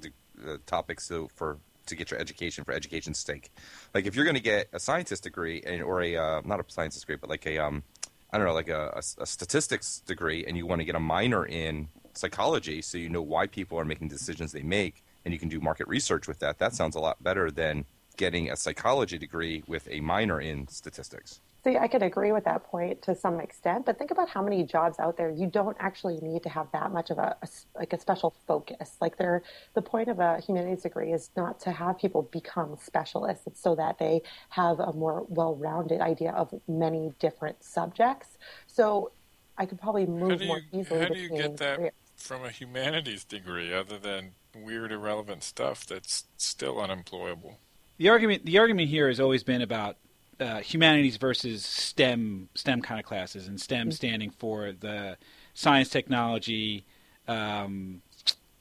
uh, 0.47 0.57
topic 0.67 1.01
so 1.01 1.29
for 1.35 1.59
to 1.87 1.95
get 1.95 2.11
your 2.11 2.19
education 2.19 2.65
for 2.65 2.73
education's 2.73 3.19
sake. 3.19 3.53
Like 3.95 4.07
if 4.07 4.17
you're 4.17 4.25
going 4.25 4.35
to 4.37 4.43
get 4.43 4.69
a 4.73 4.81
scientist 4.81 5.23
degree 5.23 5.63
and 5.65 5.83
or 5.83 6.03
a 6.03 6.17
uh, 6.17 6.43
not 6.45 6.59
a 6.59 6.65
scientist 6.67 7.03
degree, 7.03 7.17
but 7.17 7.31
like 7.31 7.47
a 7.47 7.59
um, 7.59 7.85
I 8.31 8.39
don't 8.39 8.47
know, 8.47 8.55
like 8.55 8.69
a, 8.69 8.93
a, 8.95 9.23
a 9.23 9.27
statistics 9.27 10.01
degree, 10.01 10.45
and 10.47 10.57
you 10.57 10.67
want 10.67 10.81
to 10.81 10.85
get 10.85 10.95
a 10.95 11.01
minor 11.01 11.47
in 11.47 11.89
psychology, 12.15 12.83
so 12.83 12.99
you 12.99 13.09
know 13.09 13.23
why 13.23 13.47
people 13.47 13.79
are 13.79 13.85
making 13.85 14.09
decisions 14.09 14.53
they 14.53 14.63
make, 14.63 15.05
and 15.25 15.33
you 15.33 15.41
can 15.41 15.49
do 15.49 15.61
market 15.61 15.87
research 15.89 16.27
with 16.27 16.39
that. 16.41 16.59
That 16.59 16.75
sounds 16.75 16.97
a 16.97 17.01
lot 17.01 17.23
better 17.23 17.51
than 17.51 17.85
getting 18.17 18.51
a 18.51 18.57
psychology 18.57 19.19
degree 19.19 19.63
with 19.67 19.87
a 19.91 20.01
minor 20.01 20.41
in 20.41 20.67
statistics. 20.69 21.41
See, 21.67 21.77
I 21.77 21.89
could 21.89 22.05
agree 22.05 22.31
with 22.31 22.45
that 22.45 22.63
point 22.63 23.03
to 23.03 23.15
some 23.17 23.41
extent, 23.41 23.87
but 23.87 23.99
think 23.99 24.13
about 24.13 24.29
how 24.29 24.41
many 24.41 24.63
jobs 24.63 25.01
out 25.01 25.17
there 25.17 25.31
you 25.31 25.49
don't 25.49 25.77
actually 25.81 26.21
need 26.23 26.45
to 26.45 26.49
have 26.49 26.69
that 26.73 26.93
much 26.93 27.11
of 27.11 27.19
a, 27.19 27.37
a 27.43 27.49
like 27.75 27.93
a 27.93 27.99
special 27.99 28.37
focus. 28.47 28.97
Like 29.01 29.17
they're, 29.17 29.43
the 29.75 29.83
point 29.83 30.09
of 30.09 30.21
a 30.21 30.39
humanities 30.39 30.85
degree 30.85 31.13
is 31.13 31.31
not 31.37 31.59
to 31.63 31.73
have 31.73 31.99
people 31.99 32.23
become 32.31 32.77
specialists. 32.81 33.49
It's 33.49 33.61
so 33.61 33.75
that 33.75 33.99
they 33.99 34.23
have 34.51 34.79
a 34.79 34.93
more 34.93 35.27
well-rounded 35.29 36.01
idea 36.01 36.31
of 36.31 36.55
many 36.69 37.13
different 37.19 37.65
subjects. 37.65 38.39
So 38.69 39.11
I 39.59 39.67
could 39.67 39.81
probably 39.81 40.07
move 40.07 40.39
do 40.39 40.47
more 40.47 40.61
you 40.71 40.83
easily 40.83 41.01
how 41.01 41.09
do 41.09 41.19
you 41.19 41.31
get 41.31 41.57
that 41.57 41.79
careers. 41.79 41.93
from 42.15 42.45
a 42.45 42.51
humanities 42.51 43.25
degree 43.25 43.75
other 43.75 43.99
than 43.99 44.35
weird 44.55 44.93
irrelevant 44.93 45.43
stuff 45.43 45.85
that's 45.85 46.27
still 46.37 46.81
unemployable? 46.81 47.59
The 47.99 48.09
argument 48.09 48.45
the 48.45 48.59
argument 48.59 48.89
here 48.89 49.09
has 49.09 49.19
always 49.19 49.43
been 49.43 49.63
about 49.63 49.97
uh, 50.41 50.59
humanities 50.61 51.17
versus 51.17 51.65
STEM 51.65 52.49
STEM 52.55 52.83
kind 52.83 53.01
of 53.01 53.07
classes, 53.07 53.47
and 53.49 53.61
STEM 53.61 53.93
standing 53.93 54.31
for 54.31 54.73
the 54.73 55.17
science, 55.55 55.89
technology, 55.89 56.85
um, 57.29 58.03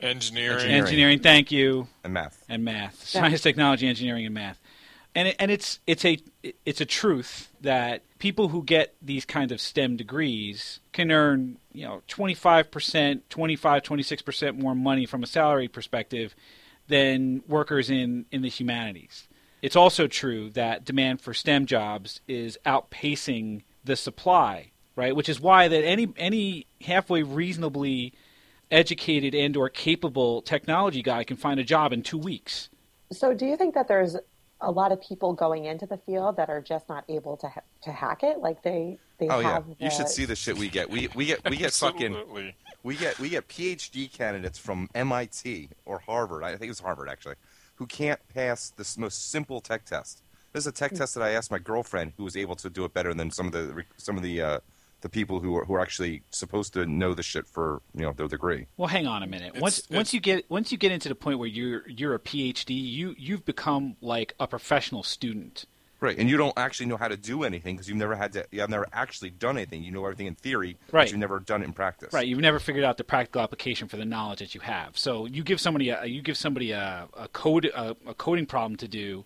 Engineering. 0.01 0.57
Engineering. 0.57 0.81
engineering. 0.83 1.19
Thank 1.19 1.51
you, 1.51 1.87
And 2.03 2.13
math. 2.13 2.43
and 2.49 2.65
math. 2.65 2.99
Yeah. 3.15 3.21
Science, 3.21 3.41
technology, 3.41 3.87
engineering, 3.87 4.25
and 4.25 4.33
math. 4.35 4.59
And 5.15 5.29
it, 5.29 5.35
and 5.39 5.49
it's 5.49 5.79
it's 5.87 6.03
a 6.03 6.17
it's 6.65 6.81
a 6.81 6.85
truth 6.85 7.49
that 7.61 8.01
people 8.19 8.49
who 8.49 8.61
get 8.61 8.93
these 9.01 9.23
kinds 9.23 9.53
of 9.53 9.61
STEM 9.61 9.95
degrees 9.95 10.81
can 10.91 11.11
earn 11.11 11.57
you 11.71 11.85
know 11.85 12.01
25 12.09 12.69
percent, 12.69 13.29
25, 13.29 13.83
26 13.83 14.21
percent 14.21 14.59
more 14.59 14.75
money 14.75 15.05
from 15.05 15.23
a 15.23 15.27
salary 15.27 15.69
perspective 15.69 16.35
than 16.89 17.41
workers 17.47 17.89
in 17.89 18.25
in 18.31 18.41
the 18.41 18.49
humanities. 18.49 19.27
It's 19.65 19.75
also 19.75 20.05
true 20.05 20.51
that 20.51 20.85
demand 20.85 21.21
for 21.21 21.33
STEM 21.33 21.65
jobs 21.65 22.21
is 22.27 22.55
outpacing 22.67 23.63
the 23.83 23.95
supply, 23.95 24.73
right? 24.95 25.15
Which 25.15 25.27
is 25.27 25.41
why 25.41 25.67
that 25.67 25.83
any 25.83 26.07
any 26.17 26.67
halfway 26.81 27.23
reasonably 27.23 28.13
educated 28.69 29.33
and 29.33 29.57
or 29.57 29.69
capable 29.69 30.43
technology 30.43 31.01
guy 31.01 31.23
can 31.23 31.35
find 31.35 31.59
a 31.59 31.63
job 31.63 31.93
in 31.93 32.03
2 32.03 32.15
weeks. 32.15 32.69
So, 33.11 33.33
do 33.33 33.47
you 33.47 33.57
think 33.57 33.73
that 33.73 33.87
there's 33.87 34.15
a 34.61 34.69
lot 34.69 34.91
of 34.91 35.01
people 35.01 35.33
going 35.33 35.65
into 35.65 35.87
the 35.87 35.97
field 35.97 36.37
that 36.37 36.47
are 36.47 36.61
just 36.61 36.87
not 36.87 37.03
able 37.09 37.35
to 37.37 37.47
ha- 37.47 37.61
to 37.85 37.91
hack 37.91 38.21
it? 38.21 38.37
Like 38.37 38.61
they 38.61 38.99
they 39.17 39.29
Oh 39.29 39.39
yeah, 39.39 39.53
have 39.53 39.65
you 39.79 39.89
should 39.89 40.09
see 40.09 40.25
the 40.25 40.35
shit 40.35 40.59
we 40.59 40.69
get. 40.69 40.91
We 40.91 41.09
we 41.15 41.25
get 41.25 41.49
we 41.49 41.57
get 41.57 41.73
fucking 41.73 42.15
We 42.83 42.95
get 42.95 43.17
we 43.17 43.29
get 43.29 43.47
PhD 43.47 44.13
candidates 44.13 44.59
from 44.59 44.89
MIT 44.93 45.69
or 45.85 45.97
Harvard. 45.97 46.43
I 46.43 46.51
think 46.51 46.65
it 46.65 46.67
was 46.67 46.81
Harvard 46.81 47.09
actually, 47.09 47.35
who 47.75 47.85
can't 47.85 48.19
pass 48.33 48.71
this 48.75 48.97
most 48.97 49.29
simple 49.31 49.61
tech 49.61 49.85
test. 49.85 50.21
This 50.53 50.63
is 50.63 50.67
a 50.67 50.71
tech 50.71 50.93
test 50.93 51.15
that 51.15 51.21
I 51.23 51.31
asked 51.31 51.51
my 51.51 51.59
girlfriend, 51.59 52.13
who 52.17 52.23
was 52.23 52.37
able 52.37 52.55
to 52.55 52.69
do 52.69 52.85
it 52.85 52.93
better 52.93 53.13
than 53.13 53.29
some 53.31 53.47
of 53.47 53.51
the 53.51 53.83
some 53.97 54.15
of 54.15 54.23
the 54.23 54.41
uh, 54.41 54.59
the 55.01 55.09
people 55.09 55.41
who 55.41 55.55
are 55.57 55.65
who 55.65 55.73
are 55.73 55.81
actually 55.81 56.23
supposed 56.31 56.71
to 56.73 56.85
know 56.85 57.13
the 57.13 57.23
shit 57.23 57.45
for 57.45 57.81
you 57.93 58.03
know 58.03 58.13
their 58.13 58.27
degree. 58.29 58.67
Well, 58.77 58.87
hang 58.87 59.05
on 59.05 59.21
a 59.21 59.27
minute. 59.27 59.47
It's- 59.49 59.61
once 59.61 59.79
it's- 59.79 59.95
once 59.95 60.13
you 60.13 60.21
get 60.21 60.49
once 60.49 60.71
you 60.71 60.77
get 60.77 60.93
into 60.93 61.09
the 61.09 61.15
point 61.15 61.39
where 61.39 61.49
you're 61.49 61.87
you're 61.89 62.15
a 62.15 62.19
PhD, 62.19 62.69
you 62.69 63.15
you've 63.17 63.43
become 63.45 63.97
like 64.01 64.33
a 64.39 64.47
professional 64.47 65.03
student. 65.03 65.65
Right, 66.05 66.17
and 66.17 66.29
you 66.29 66.37
don't 66.37 66.57
actually 66.57 66.85
know 66.85 66.97
how 66.97 67.07
to 67.07 67.17
do 67.17 67.43
anything 67.43 67.75
because 67.75 67.87
you've 67.89 67.97
never 67.97 68.15
had 68.15 68.33
to. 68.33 68.45
You 68.51 68.61
have 68.61 68.69
never 68.69 68.87
actually 68.93 69.31
done 69.31 69.57
anything. 69.57 69.83
You 69.83 69.91
know 69.91 70.03
everything 70.05 70.27
in 70.27 70.35
theory, 70.35 70.77
Right. 70.91 71.03
but 71.03 71.11
you've 71.11 71.19
never 71.19 71.39
done 71.39 71.61
it 71.61 71.65
in 71.65 71.73
practice. 71.73 72.13
Right, 72.13 72.27
you've 72.27 72.39
never 72.39 72.59
figured 72.59 72.85
out 72.85 72.97
the 72.97 73.03
practical 73.03 73.41
application 73.41 73.87
for 73.87 73.97
the 73.97 74.05
knowledge 74.05 74.39
that 74.39 74.53
you 74.55 74.61
have. 74.61 74.97
So 74.97 75.25
you 75.25 75.43
give 75.43 75.59
somebody 75.59 75.89
a 75.89 76.05
you 76.05 76.21
give 76.21 76.37
somebody 76.37 76.71
a, 76.71 77.07
a 77.17 77.27
code 77.29 77.65
a, 77.65 77.95
a 78.07 78.13
coding 78.13 78.45
problem 78.45 78.75
to 78.77 78.87
do, 78.87 79.25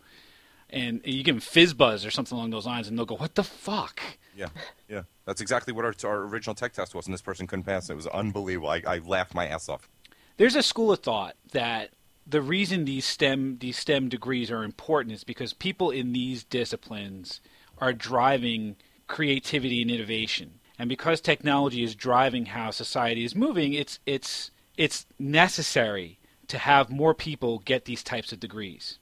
and 0.70 1.02
you 1.04 1.24
give 1.24 1.36
them 1.36 1.42
FizzBuzz 1.42 2.06
or 2.08 2.12
something 2.12 2.36
along 2.38 2.52
those 2.52 2.66
lines, 2.66 2.88
and 2.88 2.98
they'll 2.98 3.06
go, 3.06 3.16
"What 3.18 3.36
the 3.36 3.44
fuck?" 3.44 4.02
Yeah, 4.36 4.48
yeah. 4.88 5.02
That's 5.26 5.42
exactly 5.42 5.74
what 5.74 5.84
our, 5.86 5.94
our 6.06 6.24
original 6.24 6.56
tech 6.56 6.74
test 6.74 6.96
was, 6.96 7.06
and 7.06 7.14
this 7.14 7.22
person 7.22 7.46
couldn't 7.46 7.64
pass 7.66 7.90
it. 7.90 7.94
It 7.94 7.96
was 7.98 8.08
unbelievable. 8.08 8.70
I, 8.70 8.82
I 8.88 8.98
laughed 9.00 9.34
my 9.34 9.48
ass 9.48 9.68
off. 9.70 9.90
There's 10.38 10.56
a 10.56 10.64
school 10.64 10.92
of 10.94 11.00
thought 11.00 11.36
that 11.52 11.90
the 12.30 12.42
reason 12.42 12.86
these 12.86 13.06
STEM 13.06 13.58
these 13.60 13.78
STEM 13.78 14.10
degrees 14.10 14.52
are 14.52 14.64
important 14.64 15.14
is 15.16 15.24
because 15.24 15.54
people 15.54 15.90
in 15.90 16.14
these 16.14 16.44
disciplines 16.44 17.42
are 17.80 17.94
driving 17.94 18.76
creativity 19.08 19.82
and 19.82 19.90
innovation. 19.90 20.60
And 20.78 20.88
because 20.88 21.20
technology 21.20 21.84
is 21.84 21.96
driving 21.96 22.48
how 22.48 22.72
society 22.72 23.26
is 23.26 23.36
moving, 23.36 23.74
it's 23.74 24.00
it's 24.06 24.52
it's 24.78 25.06
necessary 25.18 26.20
to 26.48 26.58
have 26.58 26.90
more 26.90 27.14
people 27.14 27.60
get 27.60 27.86
these 27.86 28.04
types 28.04 28.32
of 28.32 28.40
degrees. 28.40 29.00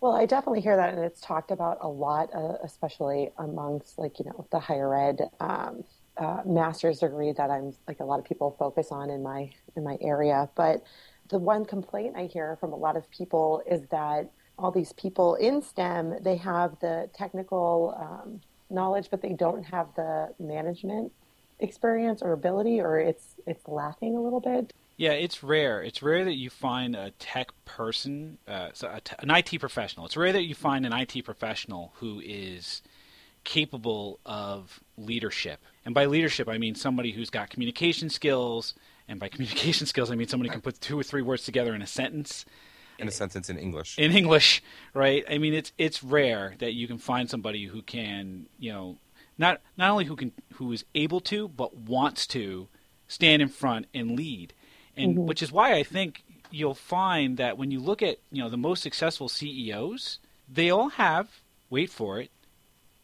Well, 0.00 0.16
I 0.16 0.26
definitely 0.26 0.62
hear 0.62 0.76
that, 0.76 0.94
and 0.94 1.04
it's 1.04 1.20
talked 1.20 1.50
about 1.50 1.78
a 1.82 1.88
lot, 1.88 2.30
uh, 2.34 2.56
especially 2.64 3.30
amongst 3.38 3.98
like 3.98 4.18
you 4.18 4.24
know 4.24 4.46
the 4.50 4.58
higher 4.58 4.94
ed 4.94 5.30
um, 5.38 5.84
uh, 6.16 6.40
master's 6.44 7.00
degree 7.00 7.32
that 7.32 7.50
I'm 7.50 7.74
like 7.86 8.00
a 8.00 8.04
lot 8.04 8.18
of 8.18 8.24
people 8.24 8.56
focus 8.58 8.88
on 8.90 9.10
in 9.10 9.22
my 9.22 9.50
in 9.76 9.84
my 9.84 9.98
area. 10.00 10.48
But 10.54 10.82
the 11.30 11.38
one 11.38 11.64
complaint 11.64 12.16
I 12.16 12.26
hear 12.26 12.56
from 12.60 12.72
a 12.72 12.76
lot 12.76 12.96
of 12.96 13.10
people 13.10 13.62
is 13.66 13.82
that 13.90 14.30
all 14.58 14.70
these 14.70 14.92
people 14.92 15.36
in 15.36 15.62
STEM 15.62 16.22
they 16.22 16.36
have 16.36 16.78
the 16.80 17.08
technical 17.14 17.96
um, 17.98 18.40
knowledge, 18.68 19.08
but 19.10 19.22
they 19.22 19.32
don't 19.32 19.64
have 19.64 19.88
the 19.96 20.34
management 20.38 21.12
experience 21.60 22.22
or 22.22 22.32
ability, 22.32 22.80
or 22.80 22.98
it's 22.98 23.36
it's 23.46 23.66
lacking 23.66 24.16
a 24.16 24.20
little 24.20 24.40
bit. 24.40 24.72
Yeah, 24.96 25.12
it's 25.12 25.42
rare. 25.42 25.82
It's 25.82 26.02
rare 26.02 26.24
that 26.26 26.36
you 26.36 26.50
find 26.50 26.94
a 26.94 27.12
tech 27.12 27.52
person, 27.64 28.36
uh, 28.46 28.68
an 29.18 29.30
IT 29.30 29.58
professional. 29.58 30.04
It's 30.04 30.16
rare 30.16 30.32
that 30.32 30.44
you 30.44 30.54
find 30.54 30.84
an 30.84 30.92
IT 30.92 31.24
professional 31.24 31.92
who 31.96 32.20
is 32.22 32.82
capable 33.44 34.18
of 34.26 34.80
leadership. 34.98 35.60
And 35.86 35.94
by 35.94 36.04
leadership, 36.04 36.48
I 36.48 36.58
mean 36.58 36.74
somebody 36.74 37.12
who's 37.12 37.30
got 37.30 37.48
communication 37.48 38.10
skills. 38.10 38.74
And 39.10 39.18
by 39.18 39.28
communication 39.28 39.86
skills, 39.92 40.10
I 40.10 40.14
mean 40.14 40.28
somebody 40.28 40.48
who 40.48 40.52
can 40.52 40.62
put 40.62 40.80
two 40.80 40.98
or 40.98 41.02
three 41.02 41.20
words 41.20 41.44
together 41.44 41.74
in 41.74 41.82
a 41.82 41.86
sentence 41.86 42.46
In 42.96 43.08
a 43.08 43.10
sentence 43.10 43.50
in 43.50 43.58
English. 43.58 43.98
in 43.98 44.12
English, 44.12 44.62
right? 44.94 45.24
I 45.28 45.36
mean, 45.38 45.52
it's 45.52 45.72
it's 45.76 46.02
rare 46.02 46.54
that 46.60 46.74
you 46.74 46.86
can 46.86 46.98
find 46.98 47.28
somebody 47.28 47.64
who 47.66 47.82
can, 47.82 48.46
you 48.58 48.72
know, 48.72 48.98
not 49.36 49.60
not 49.76 49.90
only 49.90 50.04
who 50.04 50.14
can 50.14 50.32
who 50.54 50.70
is 50.70 50.84
able 50.94 51.20
to, 51.22 51.48
but 51.48 51.76
wants 51.76 52.26
to 52.28 52.68
stand 53.08 53.42
in 53.42 53.48
front 53.48 53.86
and 53.92 54.16
lead, 54.16 54.54
and 54.96 55.16
mm-hmm. 55.16 55.26
which 55.26 55.42
is 55.42 55.50
why 55.50 55.74
I 55.74 55.82
think 55.82 56.22
you'll 56.52 56.74
find 56.74 57.36
that 57.36 57.58
when 57.58 57.72
you 57.72 57.80
look 57.80 58.02
at 58.02 58.18
you 58.30 58.42
know 58.42 58.48
the 58.48 58.56
most 58.56 58.80
successful 58.80 59.28
CEOs, 59.28 60.20
they 60.48 60.70
all 60.70 60.90
have 60.90 61.40
wait 61.68 61.90
for 61.90 62.20
it, 62.20 62.30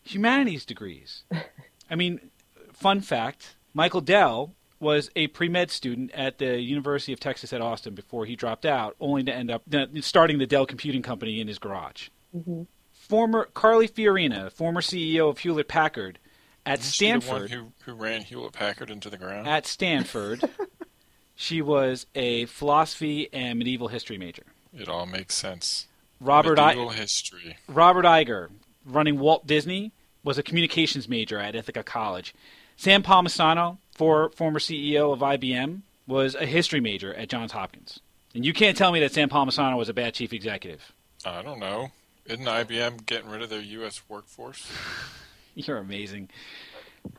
humanities 0.04 0.64
degrees. 0.64 1.24
I 1.90 1.96
mean, 1.96 2.30
fun 2.72 3.00
fact: 3.00 3.56
Michael 3.74 4.02
Dell 4.02 4.52
was 4.80 5.10
a 5.16 5.26
pre 5.28 5.48
med 5.48 5.70
student 5.70 6.10
at 6.12 6.38
the 6.38 6.60
University 6.60 7.12
of 7.12 7.20
Texas 7.20 7.52
at 7.52 7.60
Austin 7.60 7.94
before 7.94 8.26
he 8.26 8.36
dropped 8.36 8.66
out, 8.66 8.94
only 9.00 9.22
to 9.24 9.32
end 9.34 9.50
up 9.50 9.62
starting 10.00 10.38
the 10.38 10.46
Dell 10.46 10.66
Computing 10.66 11.02
Company 11.02 11.40
in 11.40 11.48
his 11.48 11.58
garage. 11.58 12.08
Mm-hmm. 12.36 12.62
Former 12.92 13.48
Carly 13.54 13.88
Fiorina, 13.88 14.50
former 14.52 14.80
CEO 14.80 15.30
of 15.30 15.38
Hewlett 15.38 15.68
Packard, 15.68 16.18
at 16.64 16.80
Isn't 16.80 16.92
she 16.92 17.06
the 17.06 17.12
one 17.12 17.20
Stanford. 17.20 17.50
who, 17.52 17.72
who 17.84 17.94
ran 17.94 18.22
Hewlett 18.22 18.52
Packard 18.52 18.90
into 18.90 19.08
the 19.08 19.16
ground? 19.16 19.46
At 19.46 19.66
Stanford, 19.66 20.42
she 21.36 21.62
was 21.62 22.06
a 22.14 22.46
philosophy 22.46 23.28
and 23.32 23.58
medieval 23.58 23.88
history 23.88 24.18
major. 24.18 24.42
it 24.74 24.88
all 24.88 25.06
makes 25.06 25.34
sense. 25.34 25.86
Robert 26.20 26.58
I- 26.58 26.68
Medieval 26.74 26.90
history. 26.90 27.56
Robert 27.68 28.04
Iger, 28.04 28.48
running 28.84 29.18
Walt 29.18 29.46
Disney, 29.46 29.92
was 30.24 30.38
a 30.38 30.42
communications 30.42 31.08
major 31.08 31.38
at 31.38 31.54
Ithaca 31.54 31.82
College. 31.84 32.34
Sam 32.76 33.02
Palmisano, 33.02 33.78
for, 33.96 34.30
former 34.30 34.58
CEO 34.58 35.12
of 35.12 35.20
IBM, 35.20 35.80
was 36.06 36.34
a 36.34 36.46
history 36.46 36.80
major 36.80 37.14
at 37.14 37.28
Johns 37.28 37.52
Hopkins. 37.52 38.00
And 38.34 38.44
you 38.44 38.52
can't 38.52 38.76
tell 38.76 38.92
me 38.92 39.00
that 39.00 39.12
Sam 39.12 39.28
Palmisano 39.28 39.76
was 39.76 39.88
a 39.88 39.94
bad 39.94 40.14
chief 40.14 40.32
executive. 40.32 40.92
I 41.24 41.42
don't 41.42 41.58
know. 41.58 41.90
Isn't 42.26 42.44
IBM 42.44 43.06
getting 43.06 43.30
rid 43.30 43.42
of 43.42 43.50
their 43.50 43.60
U.S. 43.60 44.02
workforce? 44.08 44.70
You're 45.54 45.78
amazing. 45.78 46.28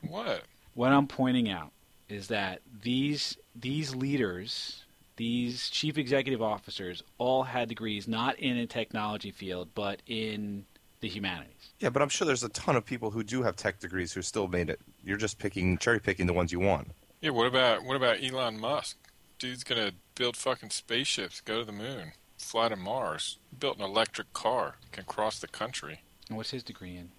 What? 0.08 0.44
What 0.76 0.92
I'm 0.92 1.08
pointing 1.08 1.50
out 1.50 1.72
is 2.08 2.28
that 2.28 2.62
these 2.84 3.38
these 3.56 3.96
leaders, 3.96 4.84
these 5.16 5.70
chief 5.70 5.98
executive 5.98 6.42
officers, 6.42 7.02
all 7.18 7.44
had 7.44 7.68
degrees 7.68 8.08
not 8.08 8.38
in 8.38 8.58
a 8.58 8.68
technology 8.68 9.32
field, 9.32 9.70
but 9.74 10.02
in 10.06 10.66
the 11.00 11.08
humanities. 11.08 11.72
Yeah, 11.80 11.90
but 11.90 12.02
I'm 12.02 12.10
sure 12.10 12.26
there's 12.26 12.44
a 12.44 12.50
ton 12.50 12.76
of 12.76 12.86
people 12.86 13.12
who 13.12 13.24
do 13.24 13.44
have 13.44 13.56
tech 13.56 13.80
degrees 13.80 14.14
who 14.14 14.22
still 14.22 14.48
made 14.48 14.70
it. 14.70 14.80
You're 15.04 15.18
just 15.18 15.38
picking, 15.38 15.78
cherry 15.78 16.00
picking 16.00 16.28
the 16.28 16.34
ones 16.34 16.52
you 16.52 16.60
want. 16.60 16.90
Yeah. 17.22 17.32
What 17.32 17.48
about 17.48 17.84
what 17.84 17.96
about 17.96 18.18
Elon 18.24 18.60
Musk? 18.60 18.98
Dude's 19.40 19.64
gonna 19.64 19.92
build 20.16 20.36
fucking 20.36 20.72
spaceships, 20.72 21.42
go 21.42 21.60
to 21.60 21.66
the 21.66 21.72
moon, 21.72 22.14
fly 22.38 22.70
to 22.70 22.76
Mars. 22.76 23.38
Built 23.60 23.78
an 23.78 23.84
electric 23.84 24.34
car, 24.34 24.76
can 24.92 25.04
cross 25.06 25.40
the 25.40 25.48
country. 25.48 26.02
And 26.28 26.38
what's 26.38 26.52
his 26.52 26.64
degree 26.64 26.96
in? 26.96 27.10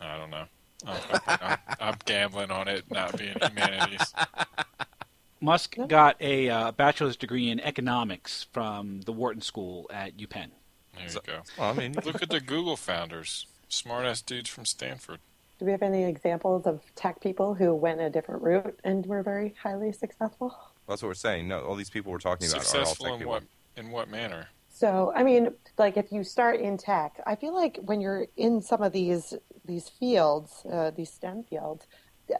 I 0.00 0.16
don't 0.16 0.30
know. 0.30 0.44
I'm, 0.86 1.20
I'm, 1.26 1.58
I'm 1.80 1.94
gambling 2.04 2.50
on 2.50 2.68
it 2.68 2.84
not 2.90 3.16
being 3.16 3.36
humanities. 3.40 4.12
Musk 5.40 5.76
got 5.88 6.16
a 6.20 6.48
uh, 6.48 6.72
bachelor's 6.72 7.16
degree 7.16 7.50
in 7.50 7.60
economics 7.60 8.46
from 8.52 9.02
the 9.02 9.12
Wharton 9.12 9.42
School 9.42 9.86
at 9.92 10.16
UPenn. 10.16 10.48
There 10.96 11.06
you 11.06 11.20
go. 11.26 11.42
Well, 11.58 11.70
I 11.70 11.72
mean, 11.72 11.94
Look 12.04 12.22
at 12.22 12.30
the 12.30 12.40
Google 12.40 12.76
founders, 12.76 13.46
smart 13.68 14.06
ass 14.06 14.22
dudes 14.22 14.48
from 14.48 14.64
Stanford. 14.64 15.20
Do 15.58 15.66
we 15.66 15.72
have 15.72 15.82
any 15.82 16.04
examples 16.04 16.66
of 16.66 16.80
tech 16.96 17.20
people 17.20 17.54
who 17.54 17.74
went 17.74 18.00
a 18.00 18.10
different 18.10 18.42
route 18.42 18.78
and 18.82 19.06
were 19.06 19.22
very 19.22 19.54
highly 19.62 19.92
successful? 19.92 20.56
that's 20.88 21.02
what 21.02 21.08
we're 21.08 21.14
saying. 21.14 21.48
No, 21.48 21.60
all 21.60 21.74
these 21.74 21.90
people 21.90 22.12
we're 22.12 22.18
talking 22.18 22.48
about 22.48 22.74
are 22.74 22.78
all 22.80 22.94
tech 22.94 23.12
in 23.12 23.18
people. 23.18 23.32
what 23.32 23.42
in 23.76 23.90
what 23.90 24.10
manner? 24.10 24.48
So, 24.68 25.12
I 25.14 25.22
mean, 25.22 25.50
like 25.78 25.96
if 25.96 26.10
you 26.10 26.24
start 26.24 26.60
in 26.60 26.76
tech, 26.76 27.20
I 27.26 27.36
feel 27.36 27.54
like 27.54 27.78
when 27.82 28.00
you're 28.00 28.26
in 28.36 28.60
some 28.60 28.82
of 28.82 28.92
these 28.92 29.34
these 29.64 29.88
fields, 29.88 30.66
uh, 30.70 30.90
these 30.90 31.10
STEM 31.10 31.44
fields, 31.44 31.86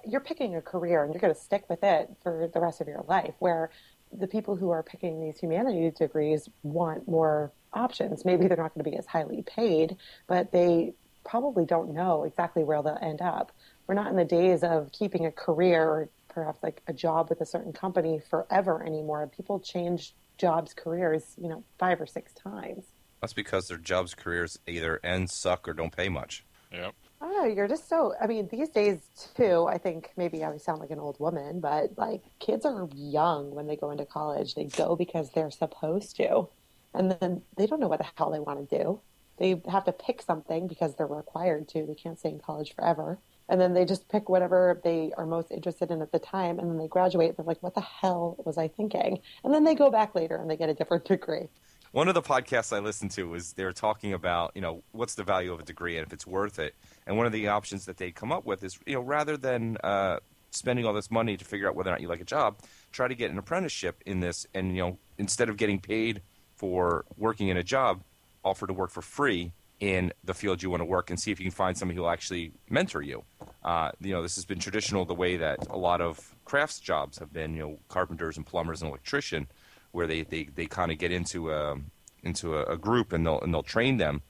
you're 0.05 0.21
picking 0.21 0.57
a 0.57 0.63
career 0.63 1.05
and 1.05 1.15
you're 1.15 1.21
going 1.21 1.35
to 1.35 1.41
stick 1.41 1.65
with 1.69 1.83
it 1.83 2.11
for 2.23 2.51
the 2.53 2.61
rest 2.61 2.81
of 2.81 2.89
your 2.89 3.05
life. 3.07 3.35
Where 3.39 3.71
the 4.13 4.27
people 4.27 4.57
who 4.57 4.71
are 4.71 4.83
picking 4.83 5.21
these 5.21 5.39
humanities 5.39 5.95
degrees 5.95 6.49
want 6.63 7.07
more 7.09 7.53
options. 7.75 8.25
Maybe 8.25 8.47
they're 8.47 8.57
not 8.57 8.75
going 8.75 8.85
to 8.85 8.91
be 8.91 8.97
as 8.97 9.07
highly 9.07 9.43
paid, 9.43 9.97
but 10.27 10.53
they 10.53 10.95
probably 11.25 11.65
don't 11.65 11.95
know 11.95 12.25
exactly 12.25 12.65
where 12.65 12.83
they'll 12.83 12.99
end 13.01 13.21
up. 13.21 13.53
We're 13.87 13.95
not 13.95 14.09
in 14.09 14.17
the 14.17 14.25
days 14.25 14.63
of 14.63 14.93
keeping 14.93 15.27
a 15.27 15.33
career 15.33 15.83
or 15.83 16.09
perhaps 16.29 16.63
like 16.63 16.83
a 16.87 16.93
job 16.93 17.31
with 17.31 17.41
a 17.41 17.47
certain 17.47 17.73
company 17.73 18.21
forever 18.31 18.85
anymore. 18.85 19.31
People 19.35 19.61
change 19.61 20.15
jobs, 20.39 20.75
careers, 20.75 21.35
you 21.41 21.49
know, 21.49 21.63
five 21.79 22.01
or 22.01 22.07
six 22.07 22.33
times. 22.33 22.85
That's 23.21 23.33
because 23.33 23.69
their 23.69 23.79
jobs, 23.79 24.15
careers 24.15 24.59
either 24.67 25.01
end, 25.03 25.31
suck, 25.31 25.69
or 25.69 25.73
don't 25.73 25.97
pay 25.97 26.09
much. 26.09 26.45
Yep. 26.73 26.95
I 27.21 27.27
don't 27.27 27.43
know. 27.43 27.55
You're 27.55 27.69
just 27.69 27.89
so. 27.89 28.13
I 28.21 28.27
mean, 28.27 28.49
these 28.51 28.69
days 28.69 28.99
too. 29.37 29.67
I 29.67 29.79
think 29.79 30.11
maybe 30.17 30.45
I 30.45 30.57
sound 30.59 30.81
like 30.81 30.91
an 30.91 30.99
old 30.99 31.19
woman, 31.21 31.61
but 31.61 31.97
like 31.97 32.23
kids 32.39 32.67
are 32.67 32.89
young 32.95 33.55
when 33.55 33.67
they 33.67 33.77
go 33.77 33.91
into 33.91 34.05
college. 34.05 34.55
They 34.55 34.65
go 34.65 34.97
because 34.97 35.31
they're 35.31 35.51
supposed 35.51 36.17
to, 36.17 36.49
and 36.95 37.17
then 37.21 37.43
they 37.57 37.67
don't 37.67 37.81
know 37.81 37.89
what 37.89 37.99
the 37.99 38.07
hell 38.17 38.31
they 38.31 38.41
want 38.41 38.69
to 38.69 38.79
do. 38.79 39.01
They 39.37 39.61
have 39.69 39.85
to 39.85 39.93
pick 39.93 40.23
something 40.23 40.69
because 40.69 40.95
they're 40.95 41.07
required 41.07 41.69
to. 41.71 41.85
They 41.85 41.95
can't 41.95 42.19
stay 42.19 42.31
in 42.31 42.39
college 42.39 42.75
forever, 42.75 43.19
and 43.49 43.61
then 43.61 43.75
they 43.75 43.85
just 43.85 44.09
pick 44.09 44.29
whatever 44.29 44.81
they 44.85 45.13
are 45.17 45.27
most 45.27 45.51
interested 45.51 45.91
in 45.91 46.03
at 46.03 46.13
the 46.13 46.21
time, 46.21 46.59
and 46.59 46.71
then 46.71 46.79
they 46.79 46.87
graduate. 46.87 47.37
They're 47.37 47.45
like, 47.45 47.63
"What 47.63 47.75
the 47.75 47.81
hell 47.81 48.37
was 48.45 48.57
I 48.57 48.69
thinking?" 48.69 49.21
And 49.43 49.53
then 49.53 49.65
they 49.65 49.75
go 49.75 49.91
back 49.91 50.15
later 50.15 50.37
and 50.37 50.49
they 50.49 50.57
get 50.57 50.69
a 50.69 50.75
different 50.75 51.05
degree. 51.17 51.49
One 51.95 52.09
of 52.09 52.15
the 52.15 52.23
podcasts 52.23 52.77
I 52.77 52.81
listened 52.81 53.13
to 53.13 53.29
was 53.29 53.53
they 53.53 53.65
were 53.65 53.73
talking 53.73 54.13
about, 54.15 54.51
you 54.57 54.61
know, 54.61 54.83
what's 54.91 55.15
the 55.15 55.23
value 55.23 55.53
of 55.53 55.61
a 55.61 55.63
degree 55.63 55.97
and 55.97 56.05
if 56.05 56.13
it's 56.13 56.27
worth 56.27 56.59
it. 56.59 56.75
And 57.07 57.17
one 57.17 57.25
of 57.25 57.31
the 57.31 57.47
options 57.47 57.87
that 57.87 57.99
they'd 57.99 58.17
come 58.17 58.33
up 58.33 58.45
with 58.45 58.65
is, 58.65 58.81
you 58.85 58.95
know, 58.95 59.01
rather 59.01 59.37
than 59.37 59.77
uh, 59.85 60.19
spending 60.51 60.87
all 60.87 60.93
this 60.93 61.09
money 61.09 61.37
to 61.37 61.45
figure 61.45 61.69
out 61.69 61.77
whether 61.77 61.91
or 61.91 61.93
not 61.93 62.01
you 62.01 62.09
like 62.09 62.21
a 62.21 62.25
job, 62.25 62.57
try 62.91 63.07
to 63.07 63.15
get 63.15 63.31
an 63.31 63.39
apprenticeship 63.39 64.03
in 64.07 64.19
this, 64.19 64.47
and 64.55 64.75
you 64.75 64.83
know, 64.83 64.99
instead 65.19 65.49
of 65.49 65.57
getting 65.57 65.79
paid 65.79 66.21
for 66.65 67.05
working 67.19 67.49
in 67.49 67.59
a 67.59 67.63
job, 67.63 68.01
offer 68.43 68.67
to 68.67 68.73
work 68.73 68.91
for 68.91 69.03
free 69.03 69.53
in 69.81 70.11
the 70.25 70.33
field 70.33 70.63
you 70.63 70.71
want 70.71 70.81
to 70.81 70.87
work, 70.87 71.11
and 71.11 71.21
see 71.21 71.31
if 71.31 71.39
you 71.39 71.45
can 71.45 71.53
find 71.53 71.77
somebody 71.77 71.95
who 71.95 72.01
will 72.01 72.09
actually 72.09 72.53
mentor 72.71 73.03
you. 73.03 73.23
Uh, 73.63 73.91
you 74.01 74.15
know, 74.15 74.23
this 74.23 74.35
has 74.37 74.47
been 74.47 74.59
traditional 74.59 75.05
the 75.05 75.13
way 75.13 75.37
that 75.37 75.59
a 75.69 75.77
lot 75.77 76.01
of 76.01 76.35
crafts 76.47 76.81
jobs 76.81 77.19
have 77.19 77.31
been. 77.35 77.53
You 77.55 77.63
know, 77.63 77.79
carpenters 77.89 78.39
and 78.39 78.47
plumbers 78.47 78.81
and 78.81 78.89
electrician, 78.89 79.47
where 79.93 80.07
they 80.07 80.23
they, 80.23 80.45
they 80.45 80.65
kind 80.65 80.91
of 80.91 80.97
get 80.97 81.13
into 81.13 81.53
a 81.53 81.77
into 82.23 82.57
a, 82.57 82.65
a 82.65 82.79
group 82.79 83.13
and 83.13 83.27
they'll 83.27 83.41
and 83.43 83.53
they'll 83.53 83.63
train 83.63 83.99
them. 83.99 84.23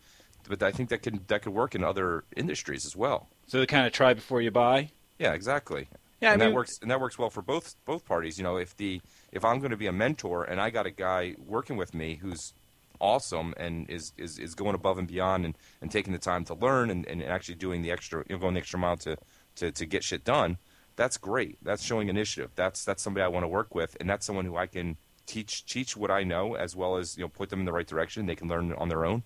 But 0.49 0.61
I 0.61 0.73
think 0.73 0.89
that 0.89 1.05
could 1.05 1.29
that 1.29 1.43
could 1.43 1.55
work 1.55 1.77
in 1.77 1.85
other 1.85 2.25
industries 2.37 2.85
as 2.85 2.97
well. 2.97 3.29
So 3.47 3.61
they 3.61 3.67
kind 3.67 3.87
of 3.87 3.93
try 3.93 4.13
before 4.13 4.43
you 4.43 4.51
buy. 4.51 4.91
Yeah, 5.21 5.35
exactly. 5.35 5.87
Yeah, 6.25 6.31
I 6.31 6.33
and 6.33 6.41
mean- 6.41 6.49
that 6.51 6.55
works 6.55 6.79
and 6.81 6.91
that 6.91 7.01
works 7.01 7.19
well 7.19 7.29
for 7.29 7.43
both 7.43 7.75
both 7.85 8.07
parties. 8.07 8.39
You 8.39 8.45
know, 8.45 8.57
if 8.57 8.75
the 8.79 9.03
if 9.31 9.45
I'm 9.45 9.59
going 9.59 9.73
to 9.73 9.77
be 9.77 9.89
a 9.89 9.93
mentor 9.93 10.45
and 10.45 10.59
I 10.59 10.71
got 10.71 10.87
a 10.87 10.91
guy 10.91 11.37
working 11.39 11.77
with 11.77 11.93
me 11.93 12.15
who's 12.17 12.55
awesome 12.99 13.53
and 13.59 13.91
is, 13.91 14.13
is, 14.17 14.39
is 14.39 14.55
going 14.55 14.75
above 14.75 14.97
and 14.97 15.07
beyond 15.07 15.45
and, 15.45 15.59
and 15.83 15.91
taking 15.91 16.13
the 16.15 16.19
time 16.19 16.45
to 16.45 16.55
learn 16.55 16.89
and, 16.91 17.07
and 17.07 17.23
actually 17.23 17.57
doing 17.57 17.83
the 17.83 17.91
extra 17.91 18.25
you 18.27 18.35
know 18.35 18.41
going 18.41 18.55
the 18.55 18.61
extra 18.61 18.79
mile 18.79 18.97
to, 18.97 19.19
to, 19.57 19.71
to 19.71 19.85
get 19.85 20.03
shit 20.03 20.25
done, 20.25 20.57
that's 20.97 21.19
great. 21.19 21.59
That's 21.61 21.83
showing 21.83 22.09
initiative. 22.09 22.53
That's 22.55 22.87
that's 22.87 23.03
somebody 23.03 23.23
I 23.23 23.29
want 23.29 23.45
to 23.45 23.49
work 23.49 23.75
with 23.75 23.95
and 24.01 24.09
that's 24.09 24.25
someone 24.25 24.47
who 24.47 24.57
I 24.57 24.67
can 24.67 24.97
teach 25.27 25.67
teach 25.67 25.95
what 25.95 26.11
I 26.11 26.23
know 26.23 26.55
as 26.55 26.75
well 26.75 26.97
as 26.97 27.19
you 27.19 27.25
know 27.25 27.29
put 27.29 27.51
them 27.51 27.59
in 27.61 27.67
the 27.67 27.73
right 27.73 27.87
direction. 27.87 28.25
They 28.25 28.37
can 28.37 28.49
learn 28.49 28.73
on 28.73 28.89
their 28.89 29.05
own 29.05 29.25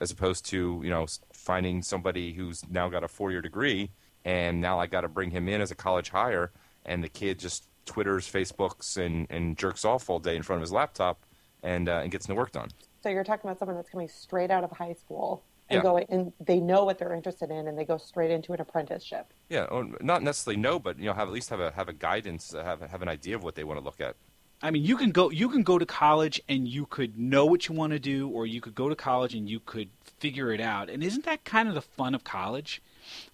as 0.00 0.12
opposed 0.12 0.46
to 0.50 0.80
you 0.84 0.90
know 0.90 1.06
finding 1.32 1.82
somebody 1.82 2.34
who's 2.34 2.62
now 2.70 2.88
got 2.88 3.02
a 3.02 3.08
four 3.08 3.32
year 3.32 3.42
degree 3.42 3.90
and 4.28 4.60
now 4.60 4.78
I 4.78 4.86
got 4.86 5.02
to 5.02 5.08
bring 5.08 5.30
him 5.30 5.48
in 5.48 5.60
as 5.60 5.70
a 5.70 5.74
college 5.86 6.10
hire 6.10 6.46
and 6.84 7.02
the 7.02 7.08
kid 7.08 7.38
just 7.38 7.60
twitters, 7.86 8.24
Facebooks, 8.30 8.96
and, 9.04 9.26
and 9.30 9.56
jerks 9.56 9.84
off 9.84 10.10
all 10.10 10.18
day 10.18 10.36
in 10.36 10.42
front 10.42 10.58
of 10.60 10.62
his 10.62 10.72
laptop 10.72 11.16
and 11.62 11.88
uh, 11.88 12.00
and 12.02 12.10
gets 12.14 12.28
no 12.28 12.34
work 12.34 12.52
done. 12.52 12.68
So 13.02 13.08
you're 13.08 13.24
talking 13.24 13.48
about 13.48 13.58
someone 13.58 13.76
that's 13.76 13.90
coming 13.90 14.08
straight 14.08 14.50
out 14.50 14.64
of 14.64 14.70
high 14.70 14.92
school 14.92 15.44
and 15.70 15.78
Yeah. 15.78 15.82
going, 15.82 16.06
and 16.08 16.32
they 16.40 16.60
know 16.60 16.84
what 16.84 16.98
they're 16.98 17.14
interested 17.14 17.50
in, 17.50 17.68
and 17.68 17.78
they 17.78 17.84
go 17.84 17.96
straight 17.96 18.30
into 18.30 18.52
an 18.52 18.60
apprenticeship. 18.60 19.32
Yeah, 19.48 19.64
or 19.64 19.88
not 20.00 20.22
necessarily 20.22 20.60
no, 20.60 20.78
but 20.78 20.98
you 20.98 21.06
know 21.06 21.14
have 21.14 21.28
at 21.28 21.34
least 21.34 21.48
have 21.50 21.60
a 21.60 21.70
have 21.72 21.88
a 21.88 21.94
guidance, 21.94 22.54
uh, 22.54 22.62
have 22.64 22.80
have 22.94 23.02
an 23.02 23.08
idea 23.08 23.34
of 23.36 23.42
what 23.42 23.54
they 23.54 23.64
want 23.64 23.78
to 23.80 23.84
look 23.84 24.00
at. 24.08 24.14
I 24.60 24.70
mean, 24.72 24.84
you 24.84 24.96
can 24.96 25.10
go 25.10 25.30
you 25.30 25.48
can 25.48 25.62
go 25.62 25.78
to 25.78 25.86
college 25.86 26.40
and 26.48 26.68
you 26.68 26.84
could 26.86 27.18
know 27.18 27.44
what 27.46 27.68
you 27.68 27.74
want 27.74 27.92
to 27.92 27.98
do, 27.98 28.28
or 28.28 28.44
you 28.46 28.60
could 28.60 28.74
go 28.74 28.88
to 28.88 28.96
college 28.96 29.34
and 29.34 29.48
you 29.48 29.60
could 29.60 29.90
figure 30.18 30.52
it 30.52 30.60
out. 30.60 30.90
And 30.90 31.02
isn't 31.02 31.24
that 31.24 31.44
kind 31.44 31.68
of 31.68 31.74
the 31.74 31.82
fun 31.82 32.14
of 32.14 32.24
college? 32.24 32.82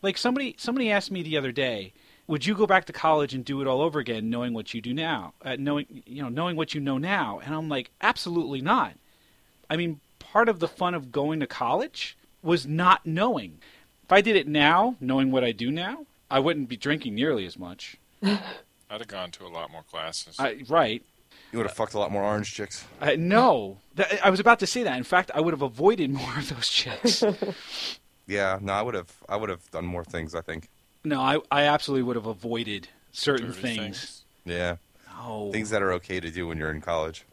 Like 0.03 0.17
somebody 0.19 0.55
somebody 0.59 0.91
asked 0.91 1.11
me 1.11 1.23
the 1.23 1.37
other 1.37 1.53
day, 1.53 1.93
would 2.27 2.47
you 2.47 2.55
go 2.55 2.67
back 2.67 2.85
to 2.87 2.93
college 2.93 3.35
and 3.35 3.45
do 3.45 3.61
it 3.61 3.67
all 3.67 3.81
over 3.83 3.99
again, 3.99 4.31
knowing 4.31 4.55
what 4.55 4.75
you 4.75 4.81
do 4.81 4.95
now, 4.95 5.35
uh, 5.45 5.57
knowing 5.59 6.03
you 6.07 6.23
know 6.23 6.29
knowing 6.29 6.57
what 6.57 6.75
you 6.75 6.81
know 6.81 6.99
now? 6.99 7.41
And 7.45 7.55
I'm 7.55 7.69
like, 7.69 7.91
absolutely 8.01 8.61
not. 8.61 8.95
I 9.71 9.77
mean, 9.77 10.01
part 10.19 10.49
of 10.49 10.61
the 10.61 10.69
fun 10.69 10.95
of 10.95 11.11
going 11.13 11.41
to 11.41 11.47
college 11.47 12.17
was 12.43 12.67
not 12.67 13.07
knowing. 13.07 13.59
If 14.05 14.13
I 14.13 14.21
did 14.21 14.37
it 14.37 14.47
now, 14.47 14.97
knowing 15.01 15.31
what 15.31 15.43
I 15.45 15.53
do 15.53 15.71
now, 15.71 16.07
I 16.31 16.39
wouldn't 16.39 16.69
be 16.69 16.77
drinking 16.77 17.15
nearly 17.15 17.47
as 17.47 17.59
much. 17.59 17.97
I'd 18.23 18.39
have 18.91 19.09
gone 19.09 19.31
to 19.33 19.47
a 19.47 19.49
lot 19.49 19.71
more 19.71 19.83
classes. 19.83 20.37
I, 20.39 20.63
right. 20.69 21.03
You 21.53 21.59
would 21.59 21.67
have 21.67 21.75
fucked 21.77 21.95
a 21.95 21.99
lot 21.99 22.13
more 22.13 22.23
orange 22.23 22.53
chicks. 22.53 22.85
I, 23.01 23.17
no, 23.17 23.79
That- 23.95 24.25
I 24.25 24.31
was 24.31 24.41
about 24.41 24.59
to 24.59 24.67
say 24.67 24.83
that. 24.83 24.97
In 24.99 25.05
fact, 25.05 25.31
I 25.35 25.41
would 25.41 25.55
have 25.55 25.63
avoided 25.63 26.11
more 26.11 26.37
of 26.39 26.49
those 26.55 26.69
chicks. 26.69 27.23
Yeah, 28.27 28.59
no, 28.61 28.73
I 28.73 28.83
would 28.83 28.95
have 28.95 29.13
I 29.29 29.37
would 29.37 29.51
have 29.51 29.71
done 29.71 29.85
more 29.85 30.05
things. 30.05 30.35
I 30.35 30.41
think. 30.41 30.69
no, 31.05 31.21
I, 31.21 31.39
I 31.51 31.65
absolutely 31.65 32.05
would 32.05 32.17
have 32.17 32.27
avoided 32.27 32.89
certain 33.13 33.53
things. 33.53 33.79
things. 33.79 34.25
Yeah, 34.45 34.77
No, 35.17 35.51
things 35.53 35.71
that 35.71 35.83
are 35.83 35.93
okay 35.95 36.21
to 36.21 36.31
do 36.31 36.47
when 36.49 36.59
you're 36.59 36.71
in 36.71 36.81
college. 36.81 37.25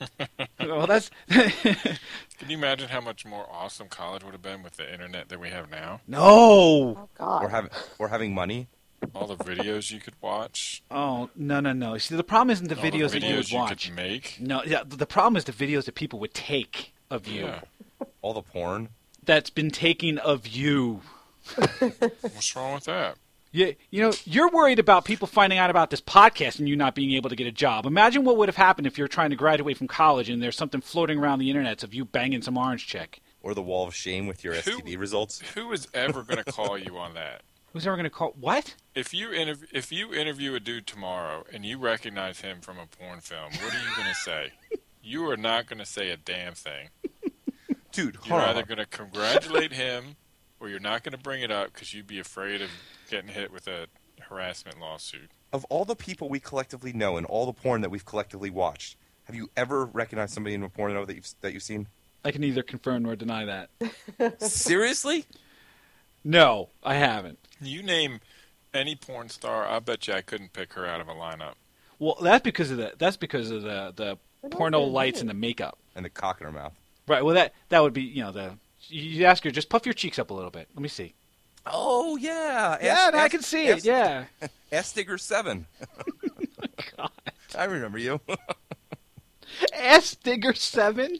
well, 0.60 0.86
that's 0.86 1.10
Can 1.28 2.50
you 2.50 2.56
imagine 2.58 2.88
how 2.88 3.00
much 3.00 3.24
more 3.24 3.46
awesome 3.50 3.88
college 3.88 4.24
would 4.24 4.32
have 4.32 4.42
been 4.42 4.62
with 4.62 4.76
the 4.76 4.92
internet 4.92 5.28
that 5.28 5.38
we 5.40 5.50
have 5.50 5.70
now? 5.70 6.00
no. 6.06 6.20
Oh 6.20 7.08
God! 7.16 7.44
Or 7.44 7.48
having 7.48 7.70
or 7.98 8.08
having 8.08 8.34
money. 8.34 8.68
All 9.14 9.28
the 9.28 9.36
videos 9.36 9.92
you 9.92 10.00
could 10.00 10.14
watch, 10.20 10.82
Oh 10.90 11.30
no, 11.36 11.60
no, 11.60 11.72
no. 11.72 11.96
See, 11.98 12.16
the 12.16 12.24
problem 12.24 12.50
isn't 12.50 12.66
the 12.68 12.76
all 12.76 12.82
videos 12.82 13.12
the 13.12 13.20
that 13.20 13.28
you 13.28 13.36
would 13.36 13.44
videos 13.44 13.52
you 13.52 13.58
watch. 13.58 13.86
could 13.86 13.94
make. 13.94 14.36
No, 14.40 14.62
yeah, 14.64 14.82
the 14.84 15.06
problem 15.06 15.36
is 15.36 15.44
the 15.44 15.52
videos 15.52 15.84
that 15.84 15.94
people 15.94 16.18
would 16.18 16.34
take 16.34 16.92
of 17.08 17.28
you. 17.28 17.42
Yeah. 17.42 17.60
All 18.22 18.34
the 18.34 18.42
porn. 18.42 18.88
That's 19.28 19.50
been 19.50 19.70
taken 19.70 20.16
of 20.16 20.46
you. 20.46 21.02
What's 21.80 22.56
wrong 22.56 22.72
with 22.72 22.84
that? 22.84 23.16
Yeah, 23.52 23.72
you 23.90 24.00
know, 24.00 24.14
you're 24.24 24.48
worried 24.48 24.78
about 24.78 25.04
people 25.04 25.28
finding 25.28 25.58
out 25.58 25.68
about 25.68 25.90
this 25.90 26.00
podcast 26.00 26.58
and 26.58 26.66
you 26.66 26.76
not 26.76 26.94
being 26.94 27.12
able 27.12 27.28
to 27.28 27.36
get 27.36 27.46
a 27.46 27.52
job. 27.52 27.84
Imagine 27.84 28.24
what 28.24 28.38
would 28.38 28.48
have 28.48 28.56
happened 28.56 28.86
if 28.86 28.96
you're 28.96 29.06
trying 29.06 29.28
to 29.28 29.36
graduate 29.36 29.76
from 29.76 29.86
college 29.86 30.30
and 30.30 30.42
there's 30.42 30.56
something 30.56 30.80
floating 30.80 31.18
around 31.18 31.40
the 31.40 31.50
internet 31.50 31.82
of 31.82 31.92
you 31.92 32.06
banging 32.06 32.40
some 32.40 32.56
orange 32.56 32.86
chick. 32.86 33.20
Or 33.42 33.52
the 33.52 33.60
wall 33.60 33.86
of 33.86 33.94
shame 33.94 34.26
with 34.26 34.42
your 34.42 34.54
Who- 34.54 34.80
STD 34.80 34.98
results. 34.98 35.42
Who 35.54 35.72
is 35.72 35.88
ever 35.92 36.22
going 36.22 36.42
to 36.42 36.50
call 36.50 36.78
you 36.78 36.96
on 36.96 37.12
that? 37.12 37.42
Who's 37.74 37.86
ever 37.86 37.96
going 37.96 38.04
to 38.04 38.10
call? 38.10 38.34
What? 38.40 38.76
If 38.94 39.12
you 39.12 39.28
interv- 39.28 39.68
if 39.74 39.92
you 39.92 40.14
interview 40.14 40.54
a 40.54 40.60
dude 40.60 40.86
tomorrow 40.86 41.44
and 41.52 41.66
you 41.66 41.76
recognize 41.76 42.40
him 42.40 42.62
from 42.62 42.78
a 42.78 42.86
porn 42.86 43.20
film, 43.20 43.52
what 43.62 43.74
are 43.74 43.78
you 43.78 43.94
going 43.94 44.08
to 44.08 44.14
say? 44.14 44.52
You 45.02 45.28
are 45.30 45.36
not 45.36 45.66
going 45.66 45.80
to 45.80 45.86
say 45.86 46.08
a 46.08 46.16
damn 46.16 46.54
thing. 46.54 46.88
Dude, 47.98 48.16
You're 48.26 48.38
huh. 48.38 48.50
either 48.50 48.62
going 48.62 48.78
to 48.78 48.86
congratulate 48.86 49.72
him 49.72 50.14
or 50.60 50.68
you're 50.68 50.78
not 50.78 51.02
going 51.02 51.16
to 51.16 51.18
bring 51.18 51.42
it 51.42 51.50
up 51.50 51.72
because 51.72 51.92
you'd 51.92 52.06
be 52.06 52.20
afraid 52.20 52.62
of 52.62 52.70
getting 53.10 53.28
hit 53.28 53.52
with 53.52 53.66
a 53.66 53.88
harassment 54.20 54.78
lawsuit. 54.78 55.32
of 55.52 55.64
all 55.64 55.84
the 55.84 55.96
people 55.96 56.28
we 56.28 56.38
collectively 56.38 56.92
know 56.92 57.16
and 57.16 57.26
all 57.26 57.44
the 57.44 57.52
porn 57.52 57.80
that 57.80 57.90
we've 57.90 58.04
collectively 58.04 58.50
watched, 58.50 58.96
have 59.24 59.34
you 59.34 59.50
ever 59.56 59.84
recognized 59.84 60.32
somebody 60.32 60.54
in 60.54 60.62
a 60.62 60.68
porno 60.68 61.04
that 61.06 61.16
you've 61.16 61.28
that 61.40 61.52
you've 61.52 61.62
seen? 61.64 61.88
I 62.24 62.30
can 62.30 62.40
neither 62.40 62.62
confirm 62.62 63.02
nor 63.02 63.16
deny 63.16 63.44
that. 63.46 64.40
Seriously? 64.40 65.24
No, 66.22 66.68
I 66.84 66.94
haven't. 66.94 67.40
You 67.60 67.82
name 67.82 68.20
any 68.72 68.94
porn 68.94 69.28
star, 69.28 69.66
I 69.66 69.80
bet 69.80 70.06
you 70.06 70.14
I 70.14 70.20
couldn't 70.20 70.52
pick 70.52 70.74
her 70.74 70.86
out 70.86 71.00
of 71.00 71.08
a 71.08 71.14
lineup. 71.14 71.54
Well, 71.98 72.16
that's 72.22 72.44
because 72.44 72.70
of 72.70 72.76
the 72.76 72.92
that's 72.96 73.16
because 73.16 73.50
of 73.50 73.62
the 73.62 73.92
the 73.96 74.18
But 74.42 74.52
porno 74.52 74.82
lights 74.82 75.20
and 75.20 75.28
the 75.28 75.34
makeup. 75.34 75.78
And 75.96 76.04
the 76.04 76.10
cock 76.10 76.40
in 76.40 76.46
her 76.46 76.52
mouth. 76.52 76.74
Right. 77.08 77.24
Well, 77.24 77.34
that 77.34 77.54
that 77.70 77.82
would 77.82 77.92
be 77.94 78.02
you 78.02 78.22
know 78.22 78.32
the 78.32 78.52
you 78.88 79.24
ask 79.24 79.42
her 79.44 79.50
just 79.50 79.68
puff 79.68 79.84
your 79.86 79.92
cheeks 79.94 80.18
up 80.18 80.30
a 80.30 80.34
little 80.34 80.50
bit. 80.50 80.68
Let 80.74 80.82
me 80.82 80.88
see. 80.88 81.14
Oh 81.66 82.16
yeah, 82.16 82.78
Yeah, 82.80 83.10
I 83.14 83.28
can 83.28 83.42
see 83.42 83.66
it. 83.66 83.84
Yeah. 83.84 84.24
S 84.72 84.92
Digger 84.92 85.18
Seven. 85.18 85.66
I 87.58 87.64
remember 87.64 87.98
you. 87.98 88.20
S 89.72 90.14
Digger 90.14 90.54
Seven. 90.54 91.18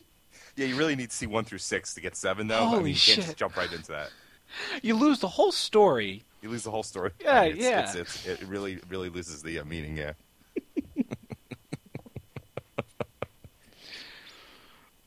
yeah, 0.56 0.66
you 0.66 0.76
really 0.76 0.94
need 0.96 1.10
to 1.10 1.16
see 1.16 1.26
one 1.26 1.44
through 1.44 1.58
six 1.58 1.94
to 1.94 2.00
get 2.00 2.16
seven, 2.16 2.46
though. 2.46 2.56
I 2.60 2.66
Holy 2.68 2.76
mean, 2.84 2.86
you 2.88 2.92
can't 2.92 3.00
shit. 3.00 3.24
just 3.24 3.36
jump 3.36 3.56
right 3.56 3.70
into 3.72 3.88
that. 3.92 4.10
You 4.82 4.94
lose 4.94 5.18
the 5.18 5.28
whole 5.28 5.52
story. 5.52 6.22
You 6.42 6.48
lose 6.50 6.62
the 6.62 6.70
whole 6.70 6.82
story. 6.82 7.10
Yeah, 7.20 7.42
it's, 7.42 7.58
yeah. 7.58 7.80
It's, 7.82 7.94
it's, 7.94 8.26
it 8.26 8.42
really, 8.46 8.78
really 8.88 9.08
loses 9.08 9.42
the 9.42 9.58
uh, 9.58 9.64
meaning. 9.64 9.96
Yeah. 9.96 10.12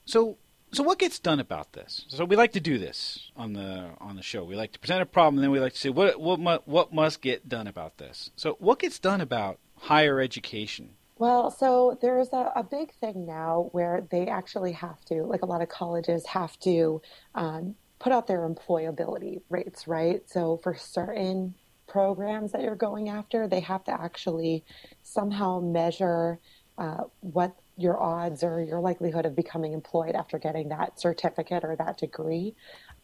So 0.06 0.38
so 0.72 0.84
what 0.84 1.00
gets 1.00 1.20
done 1.20 1.40
about 1.40 1.74
this? 1.74 2.06
So 2.08 2.26
we 2.26 2.36
like 2.36 2.54
to 2.54 2.60
do 2.60 2.78
this 2.78 3.32
on 3.36 3.54
the 3.54 3.92
on 4.00 4.16
the 4.16 4.24
show. 4.24 4.44
We 4.44 4.56
like 4.56 4.72
to 4.74 4.80
present 4.80 5.02
a 5.02 5.06
problem, 5.06 5.36
and 5.36 5.44
then 5.44 5.52
we 5.52 5.60
like 5.60 5.74
to 5.74 5.80
say 5.80 5.90
what 5.90 6.20
what 6.20 6.40
mu- 6.40 6.60
what 6.66 6.94
must 6.94 7.22
get 7.22 7.50
done 7.50 7.68
about 7.68 7.98
this. 7.98 8.32
So 8.36 8.56
what 8.60 8.80
gets 8.80 9.00
done 9.00 9.22
about 9.22 9.60
higher 9.78 10.20
education? 10.20 10.92
Well, 11.18 11.52
so 11.52 12.00
there's 12.02 12.30
a, 12.34 12.52
a 12.56 12.64
big 12.64 12.94
thing 12.96 13.28
now 13.28 13.70
where 13.74 14.08
they 14.10 14.28
actually 14.28 14.72
have 14.72 15.06
to, 15.06 15.24
like 15.24 15.44
a 15.44 15.46
lot 15.46 15.62
of 15.62 15.70
colleges 15.70 16.26
have 16.26 16.58
to 16.62 17.02
um, 17.36 17.76
put 18.00 18.12
out 18.12 18.26
their 18.26 18.50
employability 18.50 19.42
rates, 19.48 19.88
right? 19.88 20.28
So 20.28 20.58
for 20.64 20.74
certain 20.74 21.54
programs 21.88 22.54
that 22.54 22.62
you're 22.62 22.76
going 22.76 23.10
after, 23.10 23.48
they 23.48 23.60
have 23.60 23.84
to 23.84 23.92
actually 23.92 24.64
somehow 25.04 25.60
measure 25.60 26.40
uh, 26.80 27.04
what 27.20 27.56
your 27.78 28.02
odds 28.02 28.44
or 28.44 28.62
your 28.62 28.80
likelihood 28.80 29.26
of 29.26 29.36
becoming 29.36 29.74
employed 29.74 30.16
after 30.16 30.38
getting 30.38 30.70
that 30.70 31.00
certificate 31.00 31.64
or 31.64 31.76
that 31.76 31.98
degree. 31.98 32.56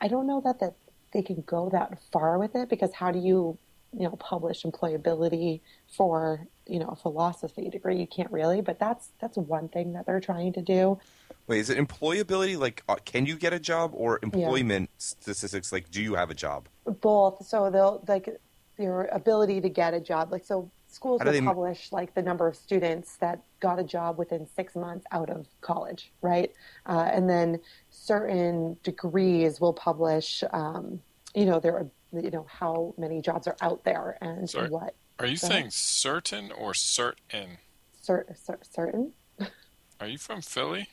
I 0.02 0.08
don't 0.08 0.28
know 0.28 0.42
that, 0.42 0.60
that 0.60 0.76
they 1.14 1.22
can 1.22 1.44
go 1.46 1.70
that 1.70 1.98
far 2.12 2.38
with 2.38 2.56
it 2.56 2.70
because 2.70 2.94
how 2.94 3.12
do 3.12 3.20
you 3.20 3.58
you 3.94 4.04
know 4.04 4.18
publish 4.18 4.64
employability 4.64 5.62
for 5.88 6.46
you 6.68 6.78
know 6.78 6.88
a 6.88 6.96
philosophy 6.96 7.70
degree 7.70 7.98
you 7.98 8.06
can't 8.06 8.30
really 8.34 8.60
but 8.60 8.78
that's 8.78 9.12
that's 9.22 9.38
one 9.38 9.70
thing 9.70 9.94
that 9.94 10.06
they're 10.06 10.20
trying 10.20 10.52
to 10.52 10.62
do 10.62 11.00
Wait, 11.48 11.60
is 11.60 11.70
it 11.70 11.78
employability? 11.78 12.58
Like, 12.60 12.84
uh, 12.90 12.98
can 13.06 13.26
you 13.26 13.38
get 13.38 13.54
a 13.54 13.60
job, 13.60 13.92
or 13.94 14.20
employment 14.22 14.90
statistics? 14.98 15.72
Like, 15.72 15.90
do 15.90 16.02
you 16.02 16.16
have 16.16 16.30
a 16.30 16.34
job? 16.34 16.68
both 17.02 17.46
so 17.46 17.70
they'll 17.70 18.04
like 18.08 18.30
your 18.78 19.06
ability 19.12 19.60
to 19.62 19.70
get 19.70 19.94
a 19.94 20.00
job 20.00 20.32
like 20.32 20.46
so 20.46 20.72
schools 20.98 21.22
will 21.24 21.32
they- 21.32 21.42
publish 21.42 21.92
like 21.92 22.14
the 22.16 22.22
number 22.24 22.48
of 22.48 22.56
students 22.56 23.18
that 23.18 23.38
got 23.60 23.78
a 23.80 23.84
job 23.84 24.18
within 24.18 24.48
six 24.56 24.76
months 24.76 25.06
out 25.12 25.30
of 25.30 25.46
college 25.62 26.12
right 26.22 26.52
uh, 26.88 27.08
and 27.16 27.30
then 27.30 27.60
certain 27.92 28.78
degrees 28.84 29.62
will 29.62 29.74
publish 29.74 30.44
um, 30.52 31.00
you 31.36 31.46
know 31.46 31.60
their 31.60 31.86
you 32.14 32.32
know 32.32 32.46
how 32.50 32.94
many 32.98 33.22
jobs 33.22 33.46
are 33.48 33.58
out 33.62 33.84
there 33.84 34.18
and 34.22 34.50
Sorry. 34.50 34.70
what 34.70 34.96
Are 35.20 35.28
you 35.28 35.38
Go 35.38 35.48
saying 35.50 35.70
certain 35.72 36.52
or 36.52 36.74
certain? 36.74 37.58
cer- 38.02 38.28
cer- 38.36 38.60
certain. 38.78 39.12
Are 40.00 40.08
you 40.08 40.18
from 40.18 40.42
Philly, 40.42 40.88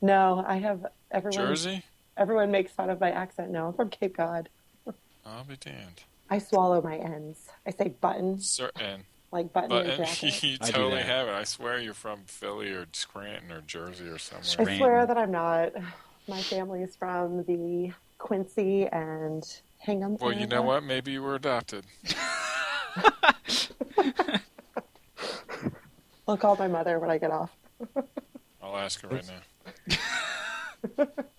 No, 0.00 0.44
I 0.46 0.56
have 0.58 0.86
everyone. 1.10 1.32
Jersey? 1.48 1.82
Everyone 2.16 2.50
makes 2.50 2.70
fun 2.72 2.88
of 2.90 3.00
my 3.00 3.10
accent. 3.10 3.50
No, 3.50 3.68
I'm 3.68 3.72
from 3.72 3.88
Cape 3.90 4.16
Cod. 4.16 4.48
I'll 5.26 5.44
be 5.44 5.56
damned. 5.56 6.02
I 6.28 6.38
swallow 6.38 6.80
my 6.82 6.96
Ns. 6.98 7.38
I 7.66 7.70
say 7.72 7.88
button, 8.00 8.38
Certain. 8.40 9.04
Like 9.32 9.52
button 9.52 9.68
But 9.70 9.86
your 9.86 9.96
jacket. 10.06 10.42
you 10.42 10.58
totally 10.58 10.96
that. 10.96 11.06
have 11.06 11.28
it. 11.28 11.34
I 11.34 11.44
swear 11.44 11.78
you're 11.78 11.94
from 11.94 12.20
Philly 12.26 12.70
or 12.70 12.86
Scranton 12.92 13.52
or 13.52 13.60
Jersey 13.62 14.08
or 14.08 14.18
somewhere. 14.18 14.68
I 14.74 14.78
swear 14.78 15.06
that 15.06 15.16
I'm 15.16 15.30
not. 15.30 15.72
My 16.28 16.40
family 16.42 16.82
is 16.82 16.94
from 16.96 17.44
the 17.44 17.92
Quincy 18.18 18.86
and 18.86 19.42
Hingham. 19.78 20.16
Well, 20.20 20.32
you 20.32 20.46
know 20.46 20.62
what? 20.62 20.84
Maybe 20.84 21.12
you 21.12 21.22
were 21.22 21.34
adopted. 21.34 21.84
I'll 26.28 26.36
call 26.36 26.54
my 26.56 26.68
mother 26.68 26.98
when 27.00 27.10
I 27.10 27.18
get 27.18 27.30
off. 27.32 27.50
I'll 28.62 28.76
ask 28.76 29.00
her 29.00 29.08
right 29.08 29.28
now. 29.88 31.06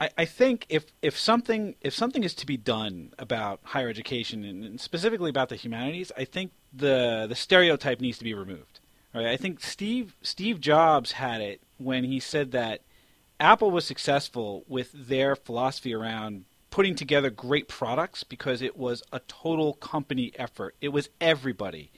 I, 0.00 0.10
I 0.18 0.24
think 0.24 0.66
if, 0.68 0.86
if 1.02 1.18
something 1.18 1.74
if 1.80 1.94
something 1.94 2.22
is 2.22 2.34
to 2.34 2.46
be 2.46 2.56
done 2.56 3.12
about 3.18 3.60
higher 3.62 3.88
education 3.88 4.44
and 4.44 4.64
and 4.64 4.80
specifically 4.80 5.30
about 5.30 5.48
the 5.48 5.56
humanities, 5.56 6.12
I 6.16 6.24
think 6.24 6.52
the 6.72 7.26
the 7.28 7.34
stereotype 7.34 8.00
needs 8.00 8.18
to 8.18 8.24
be 8.24 8.34
removed. 8.34 8.80
Right? 9.14 9.26
I 9.26 9.36
think 9.36 9.62
Steve 9.62 10.14
Steve 10.22 10.60
Jobs 10.60 11.12
had 11.12 11.40
it 11.40 11.60
when 11.78 12.04
he 12.04 12.20
said 12.20 12.52
that 12.52 12.82
Apple 13.40 13.70
was 13.70 13.84
successful 13.84 14.64
with 14.68 14.92
their 14.92 15.36
philosophy 15.36 15.94
around 15.94 16.44
putting 16.70 16.94
together 16.94 17.30
great 17.30 17.68
products 17.68 18.22
because 18.24 18.60
it 18.60 18.76
was 18.76 19.02
a 19.12 19.20
total 19.20 19.74
company 19.74 20.32
effort. 20.36 20.74
It 20.80 20.88
was 20.88 21.08
everybody 21.20 21.90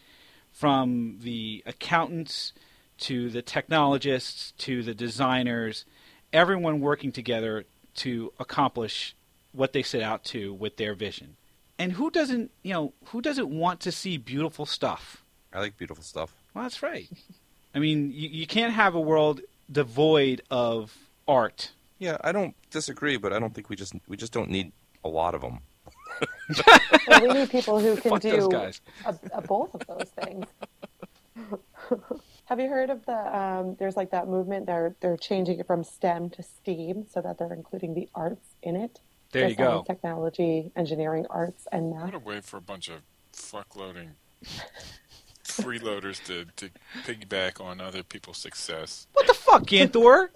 from 0.52 1.18
the 1.20 1.62
accountants 1.66 2.52
to 2.98 3.30
the 3.30 3.42
technologists 3.42 4.52
to 4.58 4.82
the 4.82 4.94
designers, 4.94 5.84
everyone 6.32 6.80
working 6.80 7.12
together 7.12 7.64
to 7.98 8.32
accomplish 8.38 9.14
what 9.52 9.72
they 9.72 9.82
set 9.82 10.02
out 10.02 10.24
to 10.24 10.52
with 10.54 10.76
their 10.76 10.94
vision. 10.94 11.36
And 11.78 11.92
who 11.92 12.10
doesn't, 12.10 12.50
you 12.62 12.72
know, 12.72 12.92
who 13.06 13.20
doesn't 13.20 13.48
want 13.48 13.80
to 13.80 13.92
see 13.92 14.16
beautiful 14.16 14.66
stuff? 14.66 15.24
I 15.52 15.60
like 15.60 15.76
beautiful 15.76 16.02
stuff. 16.02 16.34
Well, 16.54 16.64
that's 16.64 16.82
right. 16.82 17.08
I 17.74 17.78
mean, 17.78 18.10
you, 18.12 18.28
you 18.28 18.46
can't 18.46 18.72
have 18.72 18.94
a 18.94 19.00
world 19.00 19.40
devoid 19.70 20.42
of 20.50 20.96
art. 21.26 21.72
Yeah, 21.98 22.16
I 22.22 22.32
don't 22.32 22.54
disagree, 22.70 23.16
but 23.16 23.32
I 23.32 23.38
don't 23.38 23.54
think 23.54 23.68
we 23.68 23.76
just 23.76 23.94
we 24.08 24.16
just 24.16 24.32
don't 24.32 24.50
need 24.50 24.72
a 25.04 25.08
lot 25.08 25.34
of 25.34 25.42
them. 25.42 25.60
Well, 27.08 27.22
we 27.22 27.28
need 27.28 27.50
people 27.50 27.78
who 27.78 27.96
can 28.00 28.10
Fuck 28.10 28.22
do. 28.22 28.50
A, 29.04 29.18
a 29.32 29.42
both 29.42 29.74
of 29.74 29.86
those 29.86 30.08
things. 30.10 30.46
Have 32.48 32.60
you 32.60 32.68
heard 32.68 32.88
of 32.90 33.04
the? 33.04 33.36
Um, 33.38 33.76
there's 33.78 33.96
like 33.96 34.10
that 34.12 34.26
movement. 34.28 34.66
They're 34.66 34.94
they're 35.00 35.16
changing 35.18 35.58
it 35.58 35.66
from 35.66 35.84
STEM 35.84 36.30
to 36.30 36.42
STEAM, 36.42 37.06
so 37.12 37.20
that 37.20 37.38
they're 37.38 37.52
including 37.52 37.94
the 37.94 38.08
arts 38.14 38.54
in 38.62 38.74
it. 38.76 39.00
There 39.32 39.44
So 39.44 39.48
you 39.48 39.54
go. 39.56 39.64
science, 39.70 39.86
Technology, 39.86 40.72
engineering, 40.74 41.26
arts, 41.28 41.68
and 41.70 41.90
math. 41.90 42.04
What 42.04 42.12
math. 42.14 42.22
a 42.22 42.24
way 42.24 42.40
for 42.40 42.56
a 42.56 42.62
bunch 42.62 42.88
of 42.88 43.02
fuckloading 43.34 44.12
freeloaders 45.44 46.22
to, 46.24 46.46
to 46.56 46.70
piggyback 47.04 47.60
on 47.62 47.80
other 47.80 48.02
people's 48.02 48.38
success. 48.38 49.06
What 49.12 49.26
the 49.26 49.34
fuck, 49.34 49.64
Ganthor? 49.64 50.28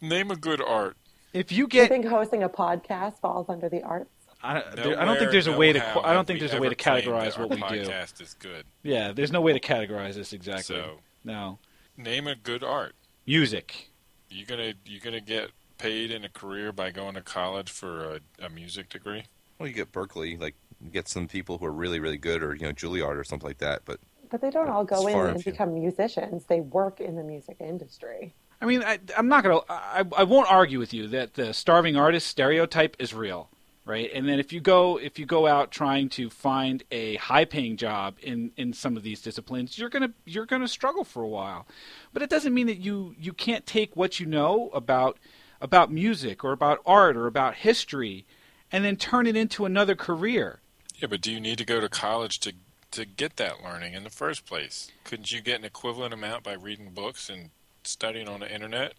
Name 0.00 0.30
a 0.30 0.36
good 0.36 0.62
art. 0.62 0.96
If 1.32 1.52
you 1.52 1.66
Do 1.66 1.76
you 1.78 1.86
think 1.86 2.06
hosting 2.06 2.42
a 2.42 2.48
podcast 2.48 3.18
falls 3.20 3.48
under 3.48 3.68
the 3.68 3.82
arts? 3.82 4.10
I, 4.42 4.62
there- 4.74 5.00
I 5.00 5.04
don't 5.04 5.18
think 5.18 5.30
there's 5.30 5.46
a 5.46 5.56
way 5.56 5.72
to. 5.72 5.78
no 5.78 5.84
qu- 5.84 6.00
how 6.00 6.08
I 6.08 6.12
don't 6.14 6.26
think 6.26 6.40
there's 6.40 6.54
a 6.54 6.60
way 6.60 6.68
to 6.68 6.74
categorize 6.74 7.34
that 7.34 7.38
our 7.38 7.46
what 7.46 7.50
we 7.50 7.78
do. 7.78 7.84
Podcast 7.86 8.20
is 8.20 8.34
good. 8.34 8.64
Yeah, 8.82 9.12
there's 9.12 9.30
no 9.32 9.40
way 9.40 9.52
to 9.52 9.60
categorize 9.60 10.14
this 10.14 10.32
exactly. 10.32 10.76
So 10.76 10.98
No, 11.24 11.58
name 11.96 12.26
a 12.26 12.34
good 12.34 12.64
art. 12.64 12.94
music. 13.26 13.90
You 14.28 14.46
gonna 14.46 14.72
you 14.86 14.98
gonna 15.00 15.20
get 15.20 15.50
paid 15.78 16.10
in 16.10 16.24
a 16.24 16.28
career 16.28 16.72
by 16.72 16.90
going 16.90 17.14
to 17.14 17.20
college 17.22 17.70
for 17.70 18.14
a, 18.40 18.44
a 18.46 18.48
music 18.48 18.88
degree? 18.88 19.24
Well, 19.58 19.68
you 19.68 19.74
get 19.74 19.92
Berklee, 19.92 20.40
like 20.40 20.54
get 20.90 21.06
some 21.08 21.28
people 21.28 21.58
who 21.58 21.66
are 21.66 21.72
really 21.72 22.00
really 22.00 22.18
good, 22.18 22.42
or 22.42 22.54
you 22.54 22.62
know 22.62 22.72
Juilliard 22.72 23.16
or 23.18 23.24
something 23.24 23.46
like 23.48 23.58
that. 23.58 23.82
But 23.84 24.00
But 24.30 24.40
they 24.40 24.50
don't 24.50 24.68
all 24.70 24.84
go 24.84 25.06
in 25.06 25.16
and 25.18 25.28
and 25.30 25.42
few. 25.42 25.52
become 25.52 25.74
musicians. 25.74 26.44
They 26.46 26.60
work 26.60 27.00
in 27.00 27.14
the 27.16 27.22
music 27.22 27.58
industry. 27.60 28.32
I 28.60 28.64
mean, 28.64 28.82
I, 28.82 28.98
I'm 29.18 29.28
not 29.28 29.42
gonna. 29.44 29.60
I, 29.68 30.04
I 30.16 30.24
won't 30.24 30.50
argue 30.50 30.78
with 30.78 30.94
you 30.94 31.08
that 31.08 31.34
the 31.34 31.52
starving 31.52 31.96
artist 31.96 32.26
stereotype 32.28 32.96
is 33.00 33.12
real, 33.12 33.50
right? 33.84 34.10
And 34.12 34.28
then 34.28 34.38
if 34.38 34.52
you 34.52 34.60
go 34.60 34.98
if 34.98 35.18
you 35.18 35.26
go 35.26 35.46
out 35.46 35.70
trying 35.70 36.08
to 36.10 36.30
find 36.30 36.82
a 36.90 37.16
high 37.16 37.44
paying 37.44 37.76
job 37.76 38.16
in 38.22 38.52
in 38.56 38.72
some 38.72 38.96
of 38.96 39.02
these 39.02 39.20
disciplines, 39.20 39.78
you're 39.78 39.88
gonna 39.88 40.12
you're 40.24 40.46
gonna 40.46 40.68
struggle 40.68 41.04
for 41.04 41.22
a 41.22 41.28
while. 41.28 41.66
But 42.12 42.22
it 42.22 42.30
doesn't 42.30 42.54
mean 42.54 42.66
that 42.66 42.78
you 42.78 43.14
you 43.18 43.32
can't 43.32 43.66
take 43.66 43.96
what 43.96 44.20
you 44.20 44.26
know 44.26 44.70
about 44.72 45.18
about 45.60 45.90
music 45.92 46.44
or 46.44 46.52
about 46.52 46.80
art 46.84 47.16
or 47.16 47.26
about 47.26 47.54
history, 47.56 48.26
and 48.70 48.84
then 48.84 48.96
turn 48.96 49.26
it 49.26 49.36
into 49.36 49.64
another 49.64 49.94
career. 49.94 50.60
Yeah, 50.96 51.08
but 51.08 51.20
do 51.20 51.32
you 51.32 51.40
need 51.40 51.58
to 51.58 51.64
go 51.64 51.80
to 51.80 51.88
college 51.88 52.38
to 52.40 52.52
to 52.92 53.04
get 53.04 53.36
that 53.36 53.62
learning 53.64 53.94
in 53.94 54.04
the 54.04 54.10
first 54.10 54.46
place? 54.46 54.90
Couldn't 55.04 55.32
you 55.32 55.40
get 55.40 55.58
an 55.58 55.64
equivalent 55.64 56.14
amount 56.14 56.44
by 56.44 56.52
reading 56.52 56.90
books 56.90 57.28
and 57.28 57.50
studying 57.84 58.28
on 58.28 58.40
the 58.40 58.52
internet 58.52 58.94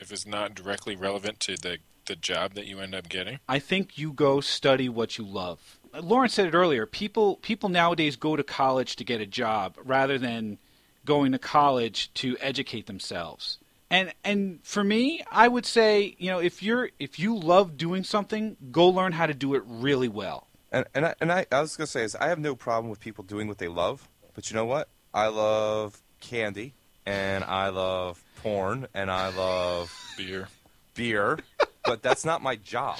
if 0.00 0.10
it's 0.10 0.26
not 0.26 0.54
directly 0.54 0.96
relevant 0.96 1.38
to 1.40 1.56
the 1.56 1.78
the 2.06 2.16
job 2.16 2.54
that 2.54 2.66
you 2.66 2.80
end 2.80 2.94
up 2.94 3.08
getting? 3.08 3.38
I 3.48 3.58
think 3.58 3.98
you 3.98 4.12
go 4.12 4.40
study 4.40 4.88
what 4.88 5.18
you 5.18 5.24
love. 5.24 5.78
Lauren 6.00 6.28
said 6.28 6.46
it 6.46 6.54
earlier. 6.54 6.86
People 6.86 7.36
people 7.36 7.68
nowadays 7.68 8.16
go 8.16 8.36
to 8.36 8.42
college 8.42 8.96
to 8.96 9.04
get 9.04 9.20
a 9.20 9.26
job 9.26 9.76
rather 9.84 10.18
than 10.18 10.58
going 11.04 11.32
to 11.32 11.38
college 11.38 12.12
to 12.14 12.36
educate 12.40 12.86
themselves. 12.86 13.58
And 13.90 14.12
and 14.24 14.60
for 14.62 14.82
me, 14.82 15.22
I 15.30 15.48
would 15.48 15.66
say, 15.66 16.16
you 16.18 16.30
know, 16.30 16.38
if 16.38 16.62
you're 16.62 16.90
if 16.98 17.18
you 17.18 17.36
love 17.36 17.76
doing 17.76 18.04
something, 18.04 18.56
go 18.70 18.88
learn 18.88 19.12
how 19.12 19.26
to 19.26 19.34
do 19.34 19.54
it 19.54 19.62
really 19.66 20.08
well. 20.08 20.46
and 20.70 20.86
and 20.94 21.06
I, 21.06 21.14
and 21.20 21.30
I, 21.30 21.46
I 21.52 21.60
was 21.60 21.76
gonna 21.76 21.86
say 21.86 22.02
is 22.02 22.16
I 22.16 22.28
have 22.28 22.38
no 22.38 22.54
problem 22.54 22.88
with 22.88 23.00
people 23.00 23.22
doing 23.24 23.48
what 23.48 23.58
they 23.58 23.68
love, 23.68 24.08
but 24.34 24.50
you 24.50 24.56
know 24.56 24.64
what? 24.64 24.88
I 25.12 25.26
love 25.26 26.00
candy, 26.20 26.72
and 27.04 27.44
I 27.44 27.68
love 27.68 28.22
porn, 28.42 28.86
and 28.94 29.10
I 29.10 29.28
love 29.28 29.92
Beer. 30.16 30.48
beer, 30.94 31.38
but 31.84 32.02
that's 32.02 32.24
not 32.24 32.42
my 32.42 32.56
job. 32.56 32.98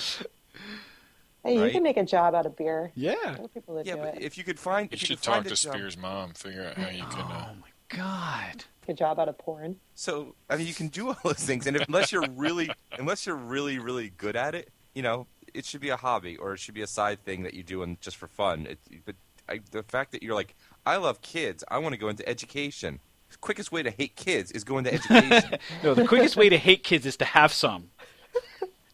Hey, 1.44 1.64
you 1.64 1.70
can 1.72 1.82
make 1.82 1.96
a 1.96 2.04
job 2.04 2.34
out 2.34 2.46
of 2.46 2.56
beer. 2.56 2.92
Yeah. 2.94 3.14
There 3.24 3.44
are 3.44 3.48
people 3.48 3.74
that 3.76 3.86
Yeah, 3.86 3.96
do 3.96 4.02
but 4.02 4.14
it. 4.16 4.22
if 4.22 4.38
you 4.38 4.44
could 4.44 4.60
find, 4.60 4.90
You 4.90 4.94
if 4.94 5.02
you 5.02 5.06
should 5.08 5.22
talk 5.22 5.40
a 5.44 5.48
to 5.48 5.56
job- 5.56 5.74
Spears' 5.74 5.96
mom. 5.96 6.34
Figure 6.34 6.66
out 6.66 6.74
how 6.76 6.88
you 6.90 7.02
can. 7.04 7.20
Uh, 7.20 7.46
Oh 7.50 7.54
my 7.60 7.68
god. 7.96 8.64
a 8.88 8.92
job 8.94 9.18
out 9.18 9.28
of 9.28 9.38
porn. 9.38 9.76
So 9.96 10.34
I 10.48 10.56
mean, 10.56 10.66
you 10.68 10.74
can 10.74 10.88
do 10.88 11.08
all 11.08 11.16
those 11.24 11.34
things, 11.44 11.66
and 11.66 11.76
if, 11.76 11.86
unless 11.88 12.12
you're 12.12 12.28
really, 12.36 12.70
unless 12.98 13.26
you're 13.26 13.36
really, 13.36 13.78
really 13.80 14.10
good 14.10 14.36
at 14.36 14.54
it, 14.54 14.70
you 14.94 15.02
know, 15.02 15.26
it 15.52 15.64
should 15.64 15.80
be 15.80 15.88
a 15.88 15.96
hobby 15.96 16.36
or 16.36 16.52
it 16.54 16.58
should 16.60 16.74
be 16.74 16.82
a 16.82 16.86
side 16.86 17.24
thing 17.24 17.42
that 17.42 17.54
you 17.54 17.62
do 17.64 17.82
and 17.82 18.00
just 18.00 18.16
for 18.16 18.28
fun. 18.28 18.66
It, 18.66 18.78
but 19.04 19.16
I, 19.48 19.60
the 19.72 19.82
fact 19.82 20.12
that 20.12 20.22
you're 20.22 20.34
like, 20.36 20.54
I 20.86 20.96
love 20.96 21.22
kids, 21.22 21.64
I 21.68 21.78
want 21.78 21.92
to 21.94 21.98
go 21.98 22.08
into 22.08 22.26
education. 22.28 23.00
The 23.30 23.38
quickest 23.38 23.72
way 23.72 23.82
to 23.82 23.90
hate 23.90 24.14
kids 24.14 24.52
is 24.52 24.62
go 24.62 24.78
into 24.78 24.92
education. 24.94 25.58
No, 25.82 25.94
the 25.94 26.06
quickest 26.06 26.36
way 26.36 26.48
to 26.50 26.58
hate 26.58 26.84
kids 26.84 27.04
is 27.06 27.16
to 27.16 27.24
have 27.24 27.52
some. 27.52 27.90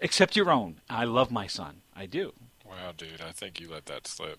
Except 0.00 0.36
your 0.36 0.50
own. 0.50 0.80
I 0.88 1.04
love 1.04 1.30
my 1.30 1.46
son. 1.46 1.82
I 1.96 2.06
do. 2.06 2.32
wow, 2.64 2.92
dude, 2.96 3.20
I 3.20 3.32
think 3.32 3.60
you 3.60 3.70
let 3.70 3.86
that 3.86 4.06
slip. 4.06 4.38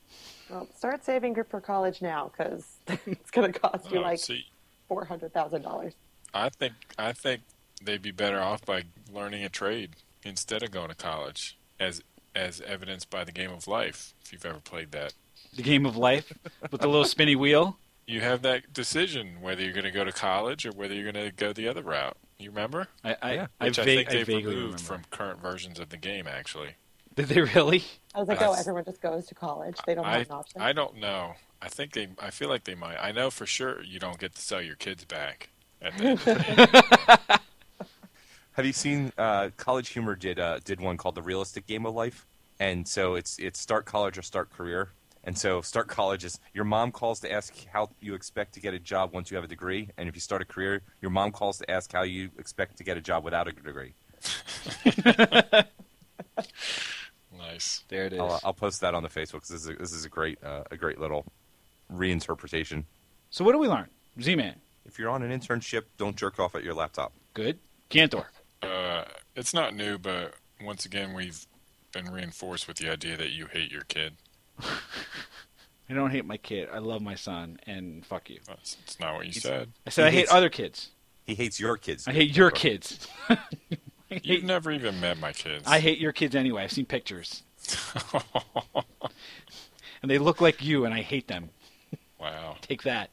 Well, 0.50 0.68
start 0.76 1.04
saving 1.04 1.36
for 1.50 1.60
college 1.62 2.02
now 2.02 2.32
because 2.36 2.66
it's 3.06 3.32
going 3.32 3.52
to 3.52 3.60
cost 3.60 3.92
you 3.92 4.00
Oh, 4.00 4.02
like 4.04 4.20
see, 4.20 4.46
four 4.88 5.06
hundred 5.06 5.34
thousand 5.34 5.64
dollars. 5.64 5.94
I 6.34 6.50
think 6.50 6.74
I 6.98 7.12
think 7.12 7.42
they'd 7.84 8.02
be 8.02 8.12
better 8.12 8.40
off 8.42 8.66
by 8.66 8.84
learning 9.12 9.44
a 9.44 9.50
trade 9.50 9.92
instead 10.24 10.64
of 10.64 10.72
going 10.72 10.90
to 10.90 10.96
college, 10.96 11.58
as 11.80 12.02
as 12.36 12.62
evidenced 12.62 13.10
by 13.10 13.24
the 13.24 13.32
game 13.32 13.52
of 13.52 13.68
life. 13.68 14.14
If 14.24 14.32
you've 14.32 14.46
ever 14.46 14.60
played 14.60 14.92
that, 14.92 15.14
The 15.56 15.64
game 15.64 15.86
of 15.86 15.98
life 15.98 16.32
with 16.72 16.82
the 16.82 16.88
little 16.88 17.06
spinny 17.06 17.36
wheel. 17.36 17.78
you 18.08 18.22
have 18.22 18.42
that 18.44 18.72
decision 18.74 19.42
whether 19.42 19.62
you're 19.64 19.74
going 19.74 19.84
to 19.84 19.92
go 19.92 20.04
to 20.04 20.12
college 20.12 20.66
or 20.66 20.72
whether 20.72 20.94
you're 20.94 21.12
going 21.12 21.26
to 21.30 21.36
go 21.36 21.52
the 21.54 21.68
other 21.68 21.82
route. 21.84 22.18
You 22.40 22.50
remember? 22.52 22.88
I 23.04 23.16
I, 23.22 23.34
Yeah. 23.34 23.48
I, 23.60 23.66
Which 23.66 23.80
I, 23.80 23.84
vague- 23.84 23.98
think 24.08 24.10
they've 24.10 24.26
vaguely 24.26 24.56
removed 24.56 24.82
remember. 24.82 24.84
from 24.84 25.04
current 25.12 25.42
versions 25.42 25.80
of 25.80 25.90
the 25.90 25.98
game. 25.98 26.26
Actually, 26.28 26.76
Did 27.16 27.28
they 27.28 27.42
really? 27.42 27.84
I 28.16 28.20
was 28.20 28.28
like, 28.30 28.42
Uh, 28.42 28.52
oh, 28.52 28.56
everyone 28.58 28.86
just 28.86 29.02
goes 29.02 29.26
to 29.28 29.36
college. 29.36 29.78
They 29.86 29.94
don't 29.94 30.06
I 30.06 30.20
have 30.20 30.28
an 30.30 30.36
option. 30.36 30.62
I 30.62 30.72
don't 30.74 30.96
know. 30.98 31.34
I 31.62 31.68
think 31.68 31.92
they. 31.94 32.08
I 32.18 32.30
feel 32.30 32.48
like 32.50 32.64
they 32.64 32.76
might. 32.76 32.98
I 32.98 33.12
know 33.12 33.30
for 33.30 33.46
sure 33.46 33.84
you 33.84 34.00
don't 34.00 34.18
get 34.18 34.36
to 34.36 34.42
sell 34.42 34.62
your 34.62 34.76
kids 34.78 35.04
back. 35.04 35.50
At 35.82 35.98
the 35.98 36.04
end 36.06 36.20
the. 36.20 37.40
Have 38.54 38.66
you 38.66 38.74
seen 38.74 39.12
uh, 39.18 39.50
College 39.58 39.90
Humor 39.90 40.16
did 40.16 40.40
uh, 40.40 40.60
did 40.64 40.80
one 40.80 40.96
called 40.98 41.16
the 41.16 41.22
Realistic 41.22 41.68
Game 41.68 41.86
of 41.86 41.94
Life? 41.94 42.26
And 42.60 42.88
so 42.88 43.16
it's 43.16 43.38
it's 43.38 43.60
start 43.60 43.86
college 43.86 44.18
or 44.18 44.22
start 44.22 44.50
career. 44.50 44.90
And 45.24 45.38
so 45.38 45.62
start 45.62 45.88
college 45.88 46.24
is 46.24 46.40
your 46.54 46.64
mom 46.64 46.92
calls 46.92 47.20
to 47.22 47.32
ask 47.32 47.54
how 47.68 47.90
you 48.00 48.14
expect 48.16 48.54
to 48.54 48.60
get 48.60 48.74
a 48.74 48.80
job 48.80 49.14
once 49.14 49.30
you 49.30 49.36
have 49.36 49.44
a 49.44 49.48
degree, 49.50 49.90
and 49.98 50.08
if 50.10 50.16
you 50.16 50.22
start 50.22 50.42
a 50.42 50.46
career, 50.46 50.82
your 51.02 51.12
mom 51.12 51.32
calls 51.32 51.58
to 51.60 51.70
ask 51.70 51.92
how 51.92 52.04
you 52.04 52.30
expect 52.40 52.78
to 52.78 52.84
get 52.84 52.96
a 52.98 53.02
job 53.02 53.24
without 53.24 53.48
a 53.48 53.52
degree. 53.52 53.94
nice. 55.06 55.66
Nice. 57.38 57.84
There 57.88 58.06
it 58.06 58.14
is. 58.14 58.20
I'll, 58.20 58.40
I'll 58.44 58.54
post 58.54 58.82
that 58.82 58.94
on 58.94 59.04
the 59.04 59.10
Facebook. 59.10 59.42
'cause 59.42 59.50
This 59.50 59.62
is 59.64 59.70
a, 59.70 59.74
this 59.76 59.94
is 59.94 60.04
a 60.06 60.10
great 60.10 60.44
uh, 60.44 60.64
a 60.72 60.78
great 60.78 61.00
little 61.00 61.26
reinterpretation. 61.92 62.84
so 63.30 63.44
what 63.46 63.54
do 63.54 63.60
we 63.60 63.68
learn? 63.68 63.88
Z-Man, 64.22 64.56
If 64.86 65.00
you're 65.00 65.10
on 65.10 65.24
an 65.24 65.32
internship, 65.38 65.84
don't 65.98 66.16
jerk 66.18 66.40
off 66.40 66.54
at 66.56 66.64
your 66.64 66.74
laptop. 66.74 67.14
good. 67.34 67.60
Gantor, 67.90 68.26
Uh, 68.62 69.06
it's 69.36 69.54
not 69.54 69.74
new, 69.74 69.98
but 69.98 70.34
once 70.62 70.86
again, 70.86 71.14
we've 71.14 71.46
been 71.94 72.12
reinforced 72.12 72.68
with 72.68 72.78
the 72.78 72.90
idea 72.92 73.16
that 73.18 73.30
you 73.32 73.46
hate 73.48 73.72
your 73.72 73.84
kid. 73.84 74.16
I 74.62 75.94
don't 75.94 76.12
hate 76.12 76.26
my 76.26 76.38
kid. 76.38 76.70
I 76.72 76.78
love 76.80 77.02
my 77.02 77.16
son, 77.16 77.60
and 77.66 78.06
fuck 78.06 78.30
you. 78.30 78.40
That's, 78.48 78.76
that's 78.76 79.00
not 79.00 79.16
what 79.16 79.26
you 79.26 79.32
He's- 79.32 79.44
said. 79.44 79.72
I 79.88 79.90
said 79.90 80.08
I 80.08 80.12
He 80.12 80.18
hate 80.18 80.30
other 80.30 80.50
kids. 80.50 80.90
He 81.26 81.36
hates 81.36 81.60
your 81.60 81.78
kids. 81.78 82.08
I 82.08 82.12
hate 82.12 82.36
your 82.36 82.52
kids. 82.52 83.08
I 83.30 83.38
You've 84.24 84.44
never 84.44 84.72
even 84.72 85.00
met 85.00 85.20
my 85.20 85.32
kids. 85.34 85.64
I 85.68 85.80
hate 85.80 86.00
your 86.00 86.12
kids 86.12 86.36
anyway. 86.36 86.64
I've 86.64 86.72
seen 86.72 86.86
pictures, 86.88 87.44
and 90.02 90.10
they 90.10 90.18
look 90.18 90.42
like 90.42 90.64
you, 90.64 90.86
and 90.86 90.94
I 90.94 91.02
hate 91.02 91.28
them. 91.28 91.50
wow. 92.20 92.56
Take 92.62 92.84
that. 92.84 93.12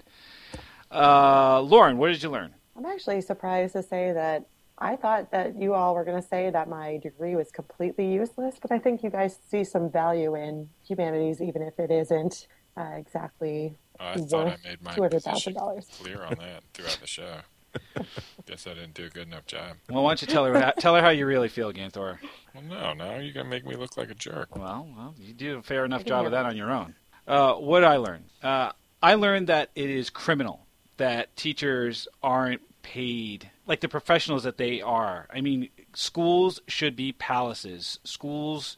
Uh, 0.91 1.61
Lauren, 1.61 1.99
what 1.99 2.09
did 2.09 2.23
you 2.23 2.31
learn? 2.31 2.55
I'm 2.77 2.87
actually 2.87 3.21
surprised 3.21 3.73
to 3.75 3.83
say 3.83 4.13
that 4.13 4.47
I 4.79 4.97
thought 4.97 5.31
that 5.31 5.57
you 5.61 5.73
all 5.75 5.95
were 5.95 6.05
going 6.05 6.21
to 6.21 6.29
say 6.29 6.51
that 6.51 6.69
my 6.69 6.99
degree 6.99 7.35
was 7.35 7.51
completely 7.51 8.13
useless, 8.13 8.57
but 8.61 8.71
I 8.71 8.79
think 8.79 9.03
you 9.03 9.11
guys 9.11 9.39
see 9.49 9.65
some 9.65 9.91
value 9.91 10.35
in 10.35 10.69
humanities, 10.87 11.41
even 11.41 11.63
if 11.63 11.79
it 11.79 11.91
isn't 11.91 12.47
uh, 12.77 12.91
exactly 12.97 13.75
I 13.99 14.17
thought 14.17 14.35
I 14.35 14.45
worth 14.45 14.65
made 14.65 14.83
my 14.83 14.95
two 14.95 15.03
hundred 15.03 15.23
position 15.23 15.33
thousand 15.33 15.55
dollars. 15.55 15.87
clear 16.01 16.23
on 16.23 16.35
that 16.39 16.63
throughout 16.75 16.99
the 17.01 17.07
show. 17.07 17.37
Guess 18.47 18.67
I 18.67 18.75
didn't 18.75 18.95
do 18.95 19.05
a 19.05 19.09
good 19.09 19.27
enough 19.27 19.47
job. 19.47 19.77
Well, 19.89 20.03
why 20.03 20.11
don't 20.11 20.23
you 20.23 20.29
tell 20.29 20.45
her 20.45 20.59
how, 20.59 20.71
tell 20.73 20.95
her 20.95 21.03
how 21.03 21.11
you 21.11 21.27
really 21.27 21.49
feel, 21.49 21.73
Ganthor? 21.73 22.19
Well, 22.55 22.65
no, 22.65 22.93
now 22.95 23.17
you're 23.17 23.33
gonna 23.33 23.49
make 23.49 23.67
me 23.67 23.77
look 23.77 23.97
like 23.97 24.11
a 24.11 24.15
jerk. 24.15 24.57
Well, 24.57 24.89
well, 24.97 25.15
you 25.19 25.33
do 25.33 25.59
a 25.59 25.63
fair 25.63 25.85
enough 25.85 26.05
job 26.05 26.27
of 26.27 26.33
that 26.33 26.43
that. 26.43 26.51
on 26.51 26.57
your 26.57 26.71
own. 26.71 26.95
Uh, 27.27 27.55
what 27.55 27.81
did 27.81 27.89
I 27.89 27.97
learn? 27.97 28.25
Uh, 28.43 28.73
I 29.03 29.15
learned 29.15 29.49
that 29.49 29.71
it 29.75 29.91
is 29.91 30.11
criminal 30.11 30.67
that 30.97 31.35
teachers 31.37 32.09
aren't 32.23 32.63
paid 32.83 33.51
like 33.67 33.81
the 33.81 33.89
professionals 33.89 34.45
that 34.45 34.57
they 34.59 34.81
are. 34.81 35.27
I 35.33 35.41
mean, 35.41 35.69
schools 35.95 36.61
should 36.69 36.97
be 36.97 37.13
palaces. 37.13 37.99
Schools 38.05 38.77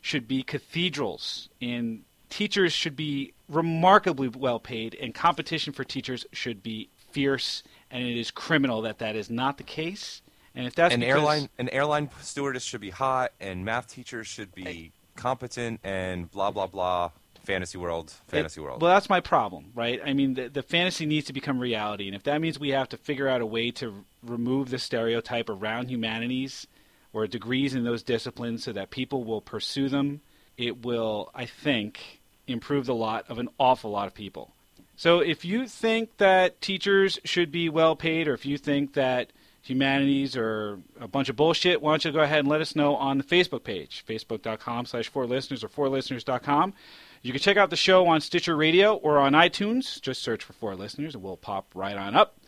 should 0.00 0.28
be 0.28 0.42
cathedrals, 0.42 1.48
and 1.60 2.04
teachers 2.30 2.72
should 2.72 2.94
be 2.96 3.32
remarkably 3.48 4.28
well 4.28 4.60
paid, 4.60 4.94
and 4.94 5.14
competition 5.14 5.72
for 5.72 5.84
teachers 5.84 6.26
should 6.32 6.62
be 6.62 6.88
fierce. 7.10 7.62
And 7.90 8.06
it 8.06 8.18
is 8.18 8.30
criminal 8.30 8.82
that 8.82 8.98
that 8.98 9.16
is 9.16 9.30
not 9.30 9.56
the 9.56 9.64
case. 9.64 10.20
And 10.54 10.66
if 10.66 10.74
that's 10.74 10.92
an 10.94 11.00
because- 11.00 11.16
airline 11.16 11.48
an 11.58 11.68
airline 11.70 12.10
stewardess 12.20 12.62
should 12.64 12.80
be 12.80 12.90
hot, 12.90 13.32
and 13.40 13.64
math 13.64 13.88
teachers 13.88 14.26
should 14.26 14.54
be 14.54 14.92
competent, 15.16 15.80
and 15.82 16.30
blah 16.30 16.50
blah 16.50 16.66
blah. 16.66 17.10
Fantasy 17.48 17.78
world, 17.78 18.12
fantasy 18.26 18.60
It- 18.60 18.64
world. 18.64 18.82
Well, 18.82 18.92
that's 18.92 19.08
my 19.08 19.20
problem, 19.20 19.72
right? 19.74 20.00
I 20.04 20.12
mean, 20.12 20.34
the, 20.34 20.48
the 20.48 20.62
fantasy 20.62 21.06
needs 21.06 21.26
to 21.28 21.32
become 21.32 21.58
reality, 21.58 22.06
and 22.06 22.14
if 22.14 22.22
that 22.24 22.40
means 22.42 22.60
we 22.60 22.68
have 22.70 22.90
to 22.90 22.98
figure 22.98 23.26
out 23.26 23.40
a 23.40 23.46
way 23.46 23.70
to 23.72 23.86
r- 23.90 23.94
remove 24.22 24.68
the 24.68 24.78
stereotype 24.78 25.48
around 25.48 25.88
humanities 25.90 26.66
or 27.14 27.26
degrees 27.26 27.74
in 27.74 27.84
those 27.84 28.02
disciplines 28.02 28.64
so 28.64 28.72
that 28.72 28.90
people 28.90 29.24
will 29.24 29.40
pursue 29.40 29.88
them, 29.88 30.20
it 30.58 30.84
will, 30.84 31.30
I 31.34 31.46
think, 31.46 32.20
improve 32.46 32.84
the 32.84 32.94
lot 32.94 33.24
of 33.30 33.38
an 33.38 33.48
awful 33.58 33.90
lot 33.90 34.06
of 34.08 34.14
people. 34.14 34.52
So 34.96 35.20
if 35.20 35.42
you 35.44 35.66
think 35.66 36.18
that 36.18 36.60
teachers 36.60 37.18
should 37.24 37.50
be 37.50 37.68
well 37.70 37.96
paid, 37.96 38.28
or 38.28 38.34
if 38.34 38.44
you 38.44 38.58
think 38.58 38.92
that 38.92 39.30
humanities 39.62 40.36
are 40.36 40.80
a 41.00 41.08
bunch 41.08 41.28
of 41.28 41.36
bullshit, 41.36 41.80
why 41.80 41.92
don't 41.92 42.04
you 42.04 42.12
go 42.12 42.20
ahead 42.20 42.40
and 42.40 42.48
let 42.48 42.60
us 42.60 42.76
know 42.76 42.94
on 42.96 43.16
the 43.18 43.24
Facebook 43.24 43.64
page, 43.64 44.04
facebook.com 44.06 44.84
slash 44.86 45.08
four 45.08 45.26
listeners 45.26 45.64
or 45.64 45.68
fourlisteners.com. 45.68 46.74
You 47.22 47.32
can 47.32 47.40
check 47.40 47.56
out 47.56 47.70
the 47.70 47.76
show 47.76 48.06
on 48.06 48.20
Stitcher 48.20 48.56
Radio 48.56 48.94
or 48.94 49.18
on 49.18 49.32
iTunes. 49.32 50.00
Just 50.00 50.22
search 50.22 50.44
for 50.44 50.52
Four 50.52 50.76
Listeners 50.76 51.14
and 51.14 51.22
we'll 51.22 51.36
pop 51.36 51.66
right 51.74 51.96
on 51.96 52.14
up. 52.14 52.38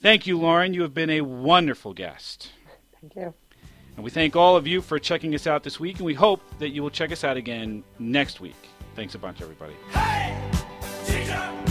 Thank 0.00 0.26
you, 0.26 0.38
Lauren. 0.38 0.74
You 0.74 0.82
have 0.82 0.94
been 0.94 1.10
a 1.10 1.22
wonderful 1.22 1.94
guest. 1.94 2.50
Thank 3.00 3.16
you. 3.16 3.34
And 3.96 4.04
we 4.04 4.10
thank 4.10 4.34
all 4.34 4.56
of 4.56 4.66
you 4.66 4.82
for 4.82 4.98
checking 4.98 5.34
us 5.34 5.46
out 5.46 5.62
this 5.62 5.78
week, 5.78 5.98
and 5.98 6.06
we 6.06 6.14
hope 6.14 6.42
that 6.58 6.70
you 6.70 6.82
will 6.82 6.90
check 6.90 7.12
us 7.12 7.22
out 7.22 7.36
again 7.36 7.84
next 7.98 8.40
week. 8.40 8.56
Thanks 8.96 9.14
a 9.14 9.18
bunch, 9.18 9.40
everybody. 9.40 9.74
Hey, 9.92 10.36
teacher! 11.06 11.63